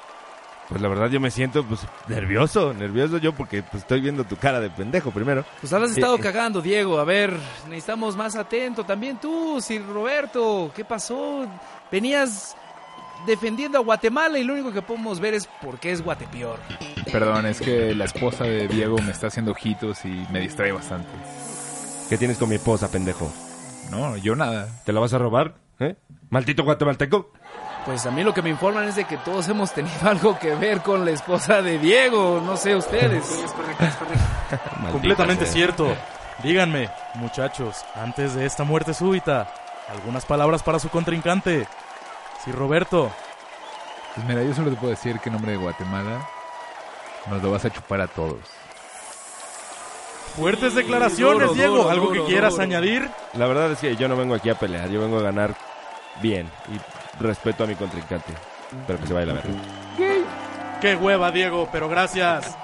Pues 0.73 0.81
la 0.81 0.89
verdad 0.89 1.07
yo 1.11 1.19
me 1.19 1.29
siento 1.29 1.63
pues 1.63 1.81
nervioso, 2.07 2.73
nervioso 2.73 3.19
yo 3.19 3.31
porque 3.31 3.61
pues, 3.61 3.83
estoy 3.83 4.01
viendo 4.01 4.23
tu 4.23 4.37
cara 4.37 4.59
de 4.59 4.71
pendejo 4.71 5.11
primero. 5.11 5.45
Pues 5.61 5.71
has 5.71 5.91
estado 5.91 6.15
Eh, 6.15 6.19
eh, 6.19 6.23
cagando, 6.23 6.63
Diego. 6.63 6.97
A 6.97 7.03
ver, 7.03 7.31
necesitamos 7.69 8.15
más 8.17 8.35
atento. 8.35 8.83
También 8.83 9.17
tú, 9.21 9.61
Sir 9.61 9.85
Roberto. 9.85 10.71
¿Qué 10.75 10.83
pasó? 10.83 11.45
Venías 11.91 12.57
defendiendo 13.27 13.77
a 13.77 13.81
Guatemala 13.81 14.39
y 14.39 14.43
lo 14.43 14.53
único 14.53 14.71
que 14.71 14.81
podemos 14.81 15.19
ver 15.19 15.35
es 15.35 15.45
por 15.61 15.77
qué 15.79 15.91
es 15.91 16.01
Guatepeor. 16.03 16.57
Perdón, 17.11 17.45
es 17.45 17.61
que 17.61 17.93
la 17.93 18.05
esposa 18.05 18.45
de 18.45 18.67
Diego 18.67 18.97
me 18.97 19.11
está 19.11 19.27
haciendo 19.27 19.51
ojitos 19.51 20.03
y 20.05 20.25
me 20.31 20.39
distrae 20.39 20.71
bastante. 20.71 21.07
¿Qué 22.09 22.17
tienes 22.17 22.39
con 22.39 22.49
mi 22.49 22.55
esposa, 22.55 22.89
pendejo? 22.89 23.31
No, 23.91 24.17
yo 24.17 24.35
nada. 24.35 24.69
¿Te 24.85 24.91
la 24.91 25.01
vas 25.01 25.13
a 25.13 25.19
robar? 25.19 25.53
¿Eh? 25.79 25.95
¿Maldito 26.31 26.63
guatemalteco? 26.63 27.31
Pues 27.85 28.05
a 28.05 28.11
mí 28.11 28.23
lo 28.23 28.33
que 28.33 28.41
me 28.41 28.49
informan 28.49 28.85
es 28.87 28.95
de 28.95 29.03
que 29.05 29.17
todos 29.17 29.47
hemos 29.49 29.71
tenido 29.73 29.95
algo 30.09 30.39
que 30.39 30.55
ver 30.55 30.81
con 30.81 31.03
la 31.05 31.11
esposa 31.11 31.61
de 31.61 31.77
Diego. 31.79 32.41
No 32.45 32.55
sé 32.57 32.75
ustedes. 32.75 33.25
Completamente 34.91 35.45
cierto. 35.45 35.93
Díganme, 36.43 36.89
muchachos, 37.15 37.83
antes 37.95 38.33
de 38.35 38.45
esta 38.45 38.63
muerte 38.63 38.93
súbita, 38.93 39.53
algunas 39.89 40.25
palabras 40.25 40.63
para 40.63 40.79
su 40.79 40.89
contrincante. 40.89 41.67
Sí, 42.43 42.51
Roberto. 42.51 43.11
Pues 44.15 44.27
mira, 44.27 44.43
yo 44.43 44.53
solo 44.53 44.69
te 44.71 44.75
puedo 44.77 44.91
decir 44.91 45.19
que 45.19 45.29
en 45.29 45.33
nombre 45.33 45.51
de 45.53 45.57
Guatemala 45.57 46.27
nos 47.29 47.41
lo 47.41 47.51
vas 47.51 47.65
a 47.65 47.69
chupar 47.69 48.01
a 48.01 48.07
todos. 48.07 48.39
Fuertes 50.35 50.73
declaraciones, 50.73 51.41
Duro, 51.49 51.53
Diego. 51.53 51.77
duro, 51.77 51.89
¿Algo 51.89 52.07
duro, 52.07 52.25
que 52.25 52.31
quieras 52.31 52.53
duro. 52.53 52.63
añadir? 52.63 53.09
La 53.33 53.45
verdad 53.47 53.71
es 53.71 53.79
que 53.79 53.95
yo 53.95 54.07
no 54.07 54.15
vengo 54.15 54.33
aquí 54.35 54.49
a 54.49 54.55
pelear, 54.55 54.89
yo 54.89 54.99
vengo 55.01 55.19
a 55.19 55.21
ganar 55.21 55.55
bien 56.21 56.49
y 56.73 56.79
respeto 57.19 57.63
a 57.63 57.67
mi 57.67 57.75
contrincante. 57.75 58.33
Pero 58.87 58.99
que 58.99 59.07
se 59.07 59.13
vaya 59.13 59.31
a 59.31 59.35
la 59.35 59.41
verga. 59.41 59.53
Qué 60.81 60.95
hueva, 60.95 61.31
Diego, 61.31 61.69
pero 61.71 61.87
gracias. 61.87 62.57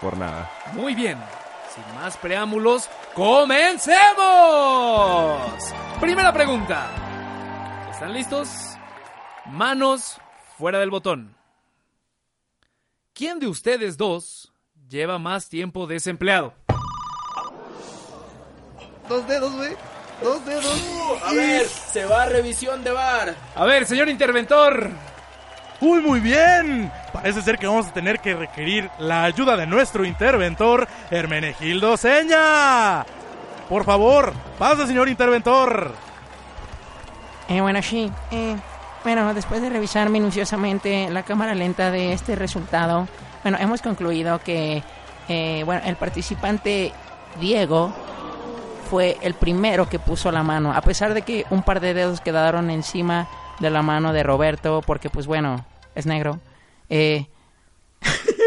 Por 0.00 0.16
nada. 0.16 0.50
Muy 0.72 0.94
bien. 0.94 1.18
Sin 1.74 1.94
más 1.94 2.16
preámbulos, 2.16 2.88
comencemos. 3.14 4.00
Primera 6.00 6.32
pregunta. 6.32 6.86
¿Están 7.90 8.12
listos? 8.12 8.48
Manos 9.46 10.18
fuera 10.56 10.78
del 10.78 10.90
botón. 10.90 11.36
¿Quién 13.12 13.38
de 13.38 13.48
ustedes 13.48 13.96
dos 13.96 14.52
lleva 14.88 15.18
más 15.18 15.48
tiempo 15.48 15.86
desempleado? 15.86 16.54
Dos 19.08 19.26
dedos, 19.28 19.54
güey. 19.54 19.76
Dos 20.22 20.44
dedos. 20.44 20.82
A 21.24 21.32
ver, 21.32 21.66
se 21.66 22.04
va 22.06 22.22
a 22.22 22.26
revisión 22.26 22.82
de 22.82 22.90
bar. 22.90 23.34
A 23.54 23.64
ver, 23.64 23.86
señor 23.86 24.08
interventor. 24.08 24.90
Uy, 25.80 26.00
muy 26.00 26.20
bien. 26.20 26.90
Parece 27.12 27.42
ser 27.42 27.58
que 27.58 27.66
vamos 27.66 27.88
a 27.88 27.92
tener 27.92 28.20
que 28.20 28.34
requerir 28.34 28.90
la 28.98 29.24
ayuda 29.24 29.56
de 29.56 29.66
nuestro 29.66 30.04
interventor, 30.04 30.88
Hermenegildo 31.10 31.96
Seña. 31.96 33.04
Por 33.68 33.84
favor, 33.84 34.32
pase, 34.58 34.86
señor 34.86 35.08
interventor. 35.08 35.92
Eh, 37.48 37.60
bueno, 37.60 37.82
sí. 37.82 38.10
Eh, 38.30 38.56
bueno, 39.04 39.34
después 39.34 39.60
de 39.60 39.68
revisar 39.68 40.08
minuciosamente 40.08 41.10
la 41.10 41.24
cámara 41.24 41.54
lenta 41.54 41.90
de 41.90 42.12
este 42.12 42.36
resultado, 42.36 43.06
bueno, 43.42 43.58
hemos 43.60 43.82
concluido 43.82 44.40
que, 44.40 44.82
eh, 45.28 45.62
bueno, 45.64 45.82
el 45.84 45.96
participante 45.96 46.92
Diego 47.38 47.92
fue 48.86 49.18
el 49.20 49.34
primero 49.34 49.88
que 49.88 49.98
puso 49.98 50.32
la 50.32 50.42
mano, 50.42 50.72
a 50.72 50.80
pesar 50.80 51.12
de 51.12 51.20
que 51.22 51.44
un 51.50 51.62
par 51.62 51.80
de 51.80 51.92
dedos 51.92 52.20
quedaron 52.22 52.70
encima 52.70 53.28
de 53.60 53.68
la 53.70 53.82
mano 53.82 54.12
de 54.14 54.22
Roberto, 54.22 54.80
porque, 54.86 55.10
pues 55.10 55.26
bueno, 55.26 55.64
es 55.94 56.06
negro. 56.06 56.40
Eh, 56.88 57.26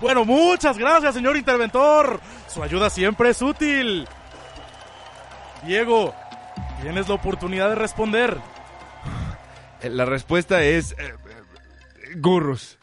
Bueno, 0.00 0.24
muchas 0.26 0.76
gracias, 0.76 1.14
señor 1.14 1.34
interventor. 1.36 2.20
Su 2.48 2.62
ayuda 2.62 2.90
siempre 2.90 3.30
es 3.30 3.40
útil. 3.40 4.06
Diego, 5.62 6.12
tienes 6.82 7.08
la 7.08 7.14
oportunidad 7.14 7.70
de 7.70 7.74
responder. 7.76 8.36
Eh, 9.80 9.88
La 9.88 10.04
respuesta 10.04 10.62
es... 10.62 10.92
eh, 10.92 10.96
eh, 10.98 11.14
Gurrus. 12.16 12.76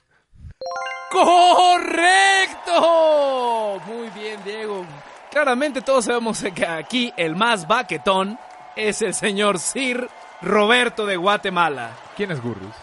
¡Correcto! 2.72 3.82
Muy 3.86 4.10
bien, 4.20 4.40
Diego. 4.44 4.84
Claramente 5.32 5.82
todos 5.82 6.06
sabemos 6.06 6.44
que 6.54 6.66
aquí 6.66 7.14
el 7.16 7.36
más 7.36 7.68
baquetón 7.68 8.38
es 8.76 9.02
el 9.02 9.14
señor 9.14 9.60
Sir 9.60 10.10
Roberto 10.42 11.06
de 11.06 11.16
Guatemala. 11.16 11.92
¿Quién 12.18 12.32
es 12.32 12.42
Gurrus? 12.42 12.76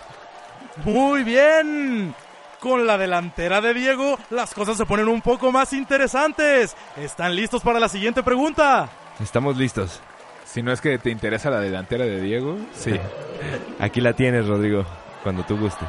Muy 0.85 1.25
bien. 1.25 2.15
Con 2.61 2.87
la 2.87 2.99
delantera 2.99 3.61
de 3.61 3.73
Diego, 3.75 4.19
las 4.31 4.53
cosas 4.53 4.77
se 4.77 4.87
ponen 4.87 5.09
un 5.09 5.21
poco 5.21 5.53
más 5.53 5.73
interesantes. 5.73 6.75
¿Están 6.97 7.37
listos 7.37 7.63
para 7.63 7.79
la 7.79 7.89
siguiente 7.89 8.23
pregunta? 8.23 8.89
Estamos 9.21 9.57
listos. 9.57 10.01
Si 10.45 10.63
no 10.63 10.73
es 10.73 10.81
que 10.81 10.99
te 10.99 11.11
interesa 11.11 11.51
la 11.51 11.61
delantera 11.61 12.05
de 12.05 12.21
Diego, 12.21 12.57
Sí. 12.75 12.99
Aquí 13.79 14.01
la 14.01 14.15
tienes, 14.15 14.47
Rodrigo, 14.49 14.85
cuando 15.23 15.45
tú 15.45 15.57
gustes. 15.59 15.89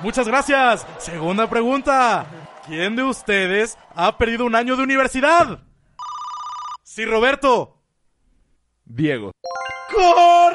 Muchas 0.00 0.28
gracias. 0.28 0.86
Segunda 0.98 1.48
pregunta. 1.50 2.24
¿Quién 2.66 2.94
de 2.96 3.02
ustedes 3.02 3.76
ha 3.94 4.16
perdido 4.16 4.44
un 4.46 4.54
año 4.54 4.76
de 4.76 4.84
universidad? 4.84 5.58
Sí, 6.98 7.04
Roberto. 7.04 7.78
Diego. 8.84 9.30
¡Correcto! 9.94 10.50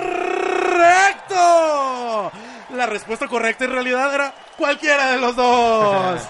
La 2.76 2.86
respuesta 2.86 3.30
correcta 3.30 3.64
en 3.64 3.72
realidad 3.72 4.14
era 4.14 4.36
cualquiera 4.58 5.14
de 5.14 5.22
los 5.22 5.38
dos. 5.38 6.22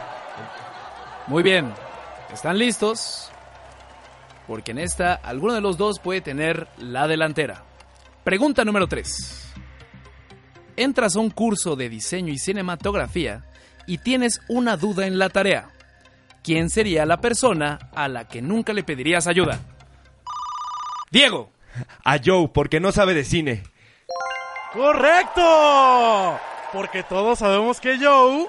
Muy 1.28 1.41
bien. 1.41 1.73
¿Están 2.32 2.60
listos? 2.60 3.32
Porque 4.45 4.69
en 4.69 4.78
esta, 4.78 5.15
alguno 5.15 5.56
de 5.56 5.62
los 5.62 5.78
dos 5.78 5.97
puede 5.97 6.21
tener 6.21 6.67
la 6.78 7.08
delantera. 7.08 7.63
Pregunta 8.23 8.63
número 8.63 8.86
3. 8.86 9.52
Entras 10.76 11.15
a 11.15 11.21
un 11.21 11.32
curso 11.32 11.76
de 11.76 11.89
diseño 11.89 12.32
y 12.32 12.38
cinematografía 12.38 13.45
y 13.88 13.97
tienes 13.97 14.41
una 14.47 14.78
duda 14.78 15.08
en 15.08 15.17
la 15.17 15.30
tarea. 15.30 15.71
¿Quién 16.43 16.69
sería 16.69 17.08
la 17.08 17.19
persona 17.19 17.89
a 17.95 18.08
la 18.08 18.28
que 18.28 18.43
nunca 18.43 18.73
le 18.73 18.84
pedirías 18.84 19.26
ayuda? 19.26 19.60
Diego. 21.13 21.52
A 22.04 22.17
Joe, 22.17 22.49
porque 22.52 22.80
no 22.80 22.91
sabe 22.91 23.13
de 23.13 23.23
cine. 23.23 23.62
¡Correcto! 24.73 26.39
Porque 26.73 27.04
todos 27.04 27.38
sabemos 27.38 27.80
que 27.80 27.99
Joe... 27.99 28.47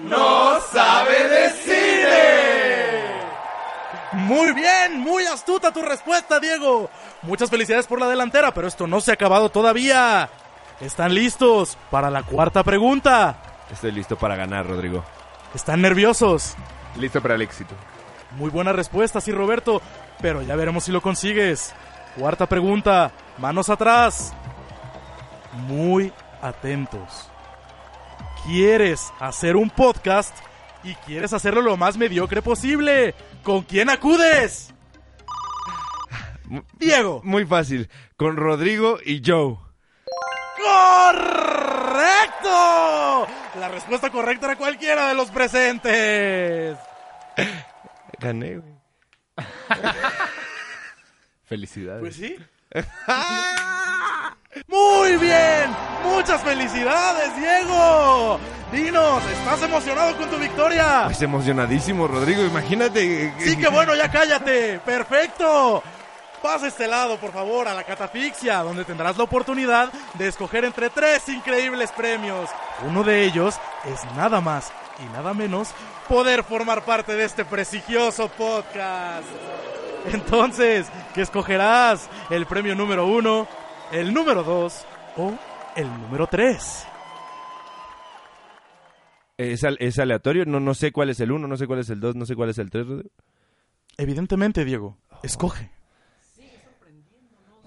¡No 0.00 0.60
sabe 0.60 1.28
de 1.28 1.50
cine! 1.50 3.12
Muy 4.14 4.52
bien, 4.52 4.98
muy 4.98 5.24
astuta 5.26 5.72
tu 5.72 5.80
respuesta, 5.80 6.40
Diego. 6.40 6.90
Muchas 7.22 7.48
felicidades 7.48 7.86
por 7.86 8.00
la 8.00 8.08
delantera, 8.08 8.52
pero 8.52 8.66
esto 8.66 8.88
no 8.88 9.00
se 9.00 9.12
ha 9.12 9.14
acabado 9.14 9.50
todavía. 9.50 10.28
¿Están 10.80 11.14
listos 11.14 11.78
para 11.88 12.10
la 12.10 12.24
cuarta 12.24 12.64
pregunta? 12.64 13.36
Estoy 13.70 13.92
listo 13.92 14.16
para 14.16 14.34
ganar, 14.34 14.66
Rodrigo. 14.66 15.04
¿Están 15.54 15.80
nerviosos? 15.80 16.56
Listo 16.96 17.22
para 17.22 17.36
el 17.36 17.42
éxito. 17.42 17.76
Muy 18.32 18.50
buena 18.50 18.72
respuesta, 18.72 19.20
sí, 19.20 19.30
Roberto, 19.30 19.80
pero 20.20 20.42
ya 20.42 20.56
veremos 20.56 20.82
si 20.82 20.90
lo 20.90 21.00
consigues. 21.00 21.72
Cuarta 22.16 22.46
pregunta, 22.46 23.10
manos 23.38 23.70
atrás. 23.70 24.34
Muy 25.66 26.12
atentos. 26.42 27.30
¿Quieres 28.44 29.12
hacer 29.18 29.56
un 29.56 29.70
podcast 29.70 30.36
y 30.84 30.94
quieres 30.96 31.32
hacerlo 31.32 31.62
lo 31.62 31.76
más 31.78 31.96
mediocre 31.96 32.42
posible? 32.42 33.14
¿Con 33.42 33.62
quién 33.62 33.88
acudes? 33.88 34.74
Diego. 36.78 37.22
Muy 37.24 37.46
fácil. 37.46 37.88
Con 38.16 38.36
Rodrigo 38.36 38.98
y 39.04 39.22
Joe. 39.24 39.56
¡Correcto! 40.62 42.48
La 43.58 43.68
respuesta 43.68 44.10
correcta 44.10 44.46
era 44.46 44.56
cualquiera 44.56 45.08
de 45.08 45.14
los 45.14 45.30
presentes. 45.30 46.76
Gané, 48.18 48.58
güey. 48.58 48.72
Felicidades. 51.52 52.00
Pues 52.00 52.16
sí. 52.16 52.34
Muy 54.68 55.16
bien. 55.18 55.70
Muchas 56.02 56.42
felicidades, 56.42 57.36
Diego. 57.36 58.40
Dinos, 58.72 59.22
¿estás 59.26 59.60
emocionado 59.60 60.16
con 60.16 60.30
tu 60.30 60.38
victoria? 60.38 61.02
Pues 61.04 61.20
emocionadísimo, 61.20 62.08
Rodrigo. 62.08 62.42
Imagínate. 62.42 63.34
Sí, 63.38 63.58
que 63.58 63.68
bueno, 63.68 63.94
ya 63.94 64.10
cállate. 64.10 64.78
Perfecto. 64.78 65.82
Pasa 66.42 66.68
este 66.68 66.88
lado, 66.88 67.18
por 67.18 67.32
favor, 67.32 67.68
a 67.68 67.74
la 67.74 67.84
catafixia, 67.84 68.62
donde 68.62 68.86
tendrás 68.86 69.18
la 69.18 69.24
oportunidad 69.24 69.92
de 70.14 70.28
escoger 70.28 70.64
entre 70.64 70.88
tres 70.88 71.28
increíbles 71.28 71.92
premios. 71.92 72.48
Uno 72.88 73.04
de 73.04 73.24
ellos 73.24 73.56
es 73.84 74.02
nada 74.16 74.40
más 74.40 74.72
y 75.04 75.12
nada 75.12 75.34
menos 75.34 75.68
poder 76.08 76.44
formar 76.44 76.82
parte 76.86 77.14
de 77.14 77.24
este 77.24 77.44
prestigioso 77.44 78.28
podcast. 78.30 79.28
Entonces, 80.10 80.86
¿qué 81.12 81.22
escogerás? 81.22 82.08
¿El 82.30 82.46
premio 82.46 82.74
número 82.74 83.06
uno, 83.06 83.46
el 83.90 84.12
número 84.12 84.42
dos 84.42 84.84
o 85.16 85.32
el 85.76 85.86
número 86.02 86.26
tres? 86.26 86.86
¿Es, 89.36 89.64
al- 89.64 89.76
es 89.80 89.98
aleatorio? 89.98 90.44
No, 90.46 90.60
no 90.60 90.74
sé 90.74 90.92
cuál 90.92 91.10
es 91.10 91.20
el 91.20 91.32
uno, 91.32 91.48
no 91.48 91.56
sé 91.56 91.66
cuál 91.66 91.80
es 91.80 91.90
el 91.90 92.00
dos, 92.00 92.14
no 92.14 92.26
sé 92.26 92.34
cuál 92.36 92.50
es 92.50 92.58
el 92.58 92.70
tres, 92.70 92.86
Rodrigo. 92.86 93.10
Evidentemente, 93.96 94.64
Diego, 94.64 94.98
escoge. 95.22 95.70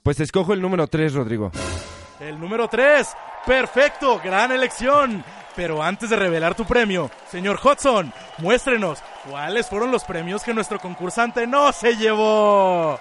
Pues 0.04 0.20
escojo 0.20 0.54
el 0.54 0.62
número 0.62 0.88
tres, 0.88 1.14
Rodrigo. 1.14 1.52
El 2.20 2.40
número 2.40 2.68
3. 2.68 3.08
Perfecto, 3.46 4.22
gran 4.24 4.52
elección. 4.52 5.24
Pero 5.56 5.82
antes 5.82 6.10
de 6.10 6.16
revelar 6.16 6.54
tu 6.54 6.66
premio, 6.66 7.10
señor 7.32 7.60
Hudson, 7.64 8.12
muéstrenos 8.40 9.00
cuáles 9.30 9.68
fueron 9.68 9.90
los 9.92 10.04
premios 10.04 10.44
que 10.44 10.54
nuestro 10.54 10.80
concursante 10.80 11.48
no 11.48 11.72
se 11.72 11.96
llevó. 11.96 13.00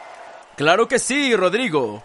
Claro 0.56 0.86
que 0.86 0.98
sí, 0.98 1.34
Rodrigo. 1.34 2.02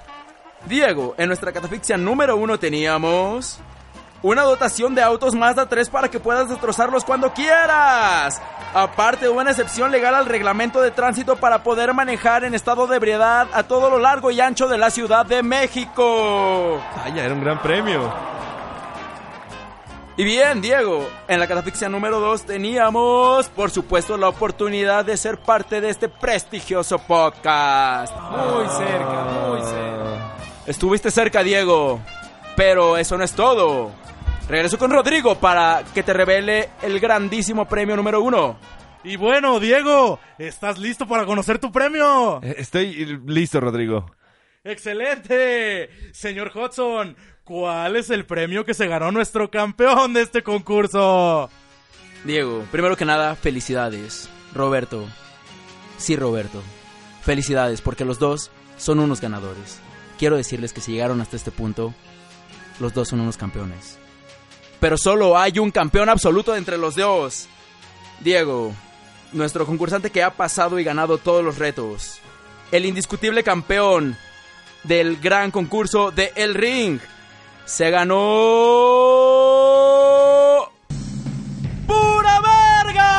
Diego, 0.66 1.16
en 1.18 1.28
nuestra 1.28 1.52
catafixia 1.52 1.98
número 1.98 2.36
uno 2.36 2.60
teníamos 2.60 3.60
una 4.22 4.42
dotación 4.42 4.96
de 4.96 5.02
autos 5.02 5.34
Mazda 5.36 5.68
3 5.68 5.90
para 5.90 6.10
que 6.10 6.20
puedas 6.20 6.50
destrozarlos 6.50 7.06
cuando 7.06 7.34
quieras. 7.34 8.42
Aparte, 8.74 9.30
una 9.30 9.52
excepción 9.52 9.92
legal 9.92 10.14
al 10.14 10.26
reglamento 10.26 10.82
de 10.82 10.92
tránsito 10.92 11.38
para 11.38 11.64
poder 11.64 11.94
manejar 11.94 12.44
en 12.44 12.54
estado 12.54 12.88
de 12.88 12.98
ebriedad 12.98 13.48
a 13.54 13.64
todo 13.64 13.90
lo 13.90 14.00
largo 14.00 14.32
y 14.32 14.42
ancho 14.42 14.68
de 14.68 14.78
la 14.78 14.90
Ciudad 14.90 15.26
de 15.26 15.42
México. 15.42 16.82
Vaya, 16.98 17.26
era 17.26 17.34
un 17.34 17.42
gran 17.42 17.62
premio. 17.62 18.12
Y 20.20 20.26
bien, 20.26 20.60
Diego, 20.60 21.10
en 21.30 21.40
la 21.40 21.48
catafixia 21.48 21.88
número 21.88 22.20
2 22.20 22.46
teníamos, 22.46 23.48
por 23.48 23.72
supuesto, 23.72 24.18
la 24.18 24.28
oportunidad 24.28 25.06
de 25.06 25.16
ser 25.16 25.38
parte 25.38 25.80
de 25.80 25.90
este 25.90 26.10
prestigioso 26.10 27.00
podcast. 27.00 28.14
Muy 28.14 28.68
cerca, 28.68 29.24
muy 29.48 29.62
cerca. 29.62 30.36
Estuviste 30.68 31.10
cerca, 31.10 31.42
Diego. 31.42 32.02
Pero 32.58 32.98
eso 32.98 33.18
no 33.18 33.24
es 33.24 33.32
todo. 33.32 33.94
Regreso 34.50 34.78
con 34.78 34.92
Rodrigo 34.92 35.36
para 35.36 35.86
que 35.94 36.04
te 36.04 36.12
revele 36.12 36.68
el 36.82 37.00
grandísimo 37.00 37.64
premio 37.70 37.96
número 37.96 38.22
uno. 38.22 38.58
Y 39.06 39.16
bueno, 39.16 39.58
Diego, 39.62 40.20
¿estás 40.38 40.80
listo 40.80 41.08
para 41.08 41.26
conocer 41.26 41.60
tu 41.60 41.72
premio? 41.72 42.42
Eh, 42.44 42.56
Estoy 42.58 43.22
listo, 43.26 43.62
Rodrigo. 43.62 44.12
¡Excelente! 44.66 45.90
Señor 46.12 46.52
Hudson, 46.54 47.16
¿cuál 47.50 47.96
es 47.96 48.12
el 48.12 48.26
premio 48.26 48.64
que 48.64 48.76
se 48.76 48.86
ganó 48.86 49.12
nuestro 49.12 49.50
campeón 49.50 50.14
de 50.14 50.22
este 50.22 50.44
concurso? 50.44 51.50
Diego, 52.24 52.64
primero 52.72 52.96
que 52.96 53.06
nada, 53.06 53.36
felicidades. 53.36 54.30
Roberto. 54.54 55.08
Sí, 55.98 56.16
Roberto. 56.16 56.62
Felicidades, 57.24 57.82
porque 57.82 58.06
los 58.06 58.20
dos 58.20 58.52
son 58.78 59.00
unos 59.00 59.20
ganadores. 59.20 59.80
Quiero 60.20 60.38
decirles 60.38 60.74
que 60.74 60.82
si 60.82 60.92
llegaron 60.92 61.22
hasta 61.22 61.38
este 61.38 61.50
punto, 61.50 61.96
los 62.80 62.94
dos 62.94 63.08
son 63.08 63.20
unos 63.20 63.36
campeones. 63.36 63.98
Pero 64.80 64.96
solo 64.96 65.36
hay 65.36 65.58
un 65.58 65.72
campeón 65.72 66.08
absoluto 66.08 66.56
entre 66.56 66.78
los 66.78 66.96
dos. 66.96 67.48
Diego, 68.20 68.76
nuestro 69.34 69.66
concursante 69.66 70.12
que 70.12 70.22
ha 70.22 70.30
pasado 70.30 70.78
y 70.78 70.84
ganado 70.84 71.18
todos 71.18 71.44
los 71.44 71.58
retos. 71.58 72.20
El 72.72 72.86
indiscutible 72.86 73.44
campeón 73.44 74.16
del 74.84 75.18
gran 75.18 75.50
concurso 75.50 76.12
de 76.12 76.32
El 76.36 76.54
Ring. 76.54 77.00
Se 77.70 77.92
ganó... 77.92 78.16
¡Pura 81.86 82.42
verga! 82.42 83.12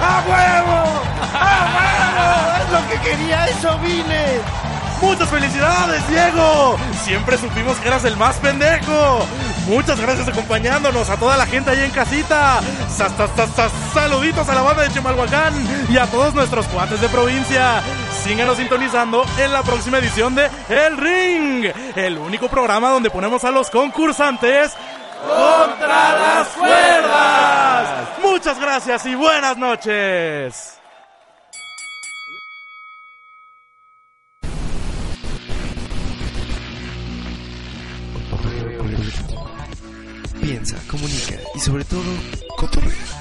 ¡A 0.00 0.24
huevo! 0.26 0.78
¡A 1.32 1.46
huevo! 1.76 2.28
¡Es 2.64 2.70
lo 2.72 2.80
que 2.88 2.96
quería! 3.08 3.46
¡Eso 3.46 3.78
vine! 3.78 4.40
¡Muchas 5.00 5.28
felicidades, 5.28 6.08
Diego! 6.08 6.76
Siempre 7.04 7.38
supimos 7.38 7.78
que 7.78 7.86
eras 7.86 8.04
el 8.04 8.16
más 8.16 8.36
pendejo. 8.38 9.24
Muchas 9.70 10.00
gracias 10.00 10.26
acompañándonos 10.26 11.08
a 11.10 11.16
toda 11.16 11.36
la 11.36 11.46
gente 11.46 11.70
ahí 11.70 11.80
en 11.84 11.92
casita. 11.92 12.60
Sa- 12.88 13.08
sa- 13.08 13.28
sa- 13.36 13.46
sa- 13.46 13.70
Saluditos 13.94 14.48
a 14.48 14.54
la 14.56 14.62
banda 14.62 14.82
de 14.82 14.90
Chimalhuacán 14.90 15.54
y 15.88 15.96
a 15.96 16.06
todos 16.06 16.34
nuestros 16.34 16.66
cuates 16.66 17.00
de 17.00 17.08
provincia. 17.08 17.80
Síganos 18.24 18.56
sintonizando 18.56 19.24
en 19.38 19.52
la 19.52 19.62
próxima 19.62 19.98
edición 19.98 20.34
de 20.34 20.50
El 20.68 20.96
Ring, 20.96 21.72
el 21.94 22.18
único 22.18 22.48
programa 22.48 22.90
donde 22.90 23.10
ponemos 23.10 23.44
a 23.44 23.52
los 23.52 23.70
concursantes 23.70 24.72
contra 25.24 26.14
las 26.18 26.48
cuerdas. 26.48 28.08
Muchas 28.22 28.58
gracias 28.60 29.06
y 29.06 29.14
buenas 29.14 29.56
noches. 29.56 30.79
Piensa, 40.40 40.76
comunica 40.88 41.34
y 41.54 41.60
sobre 41.60 41.84
todo, 41.84 42.02
cotorrea. 42.56 43.19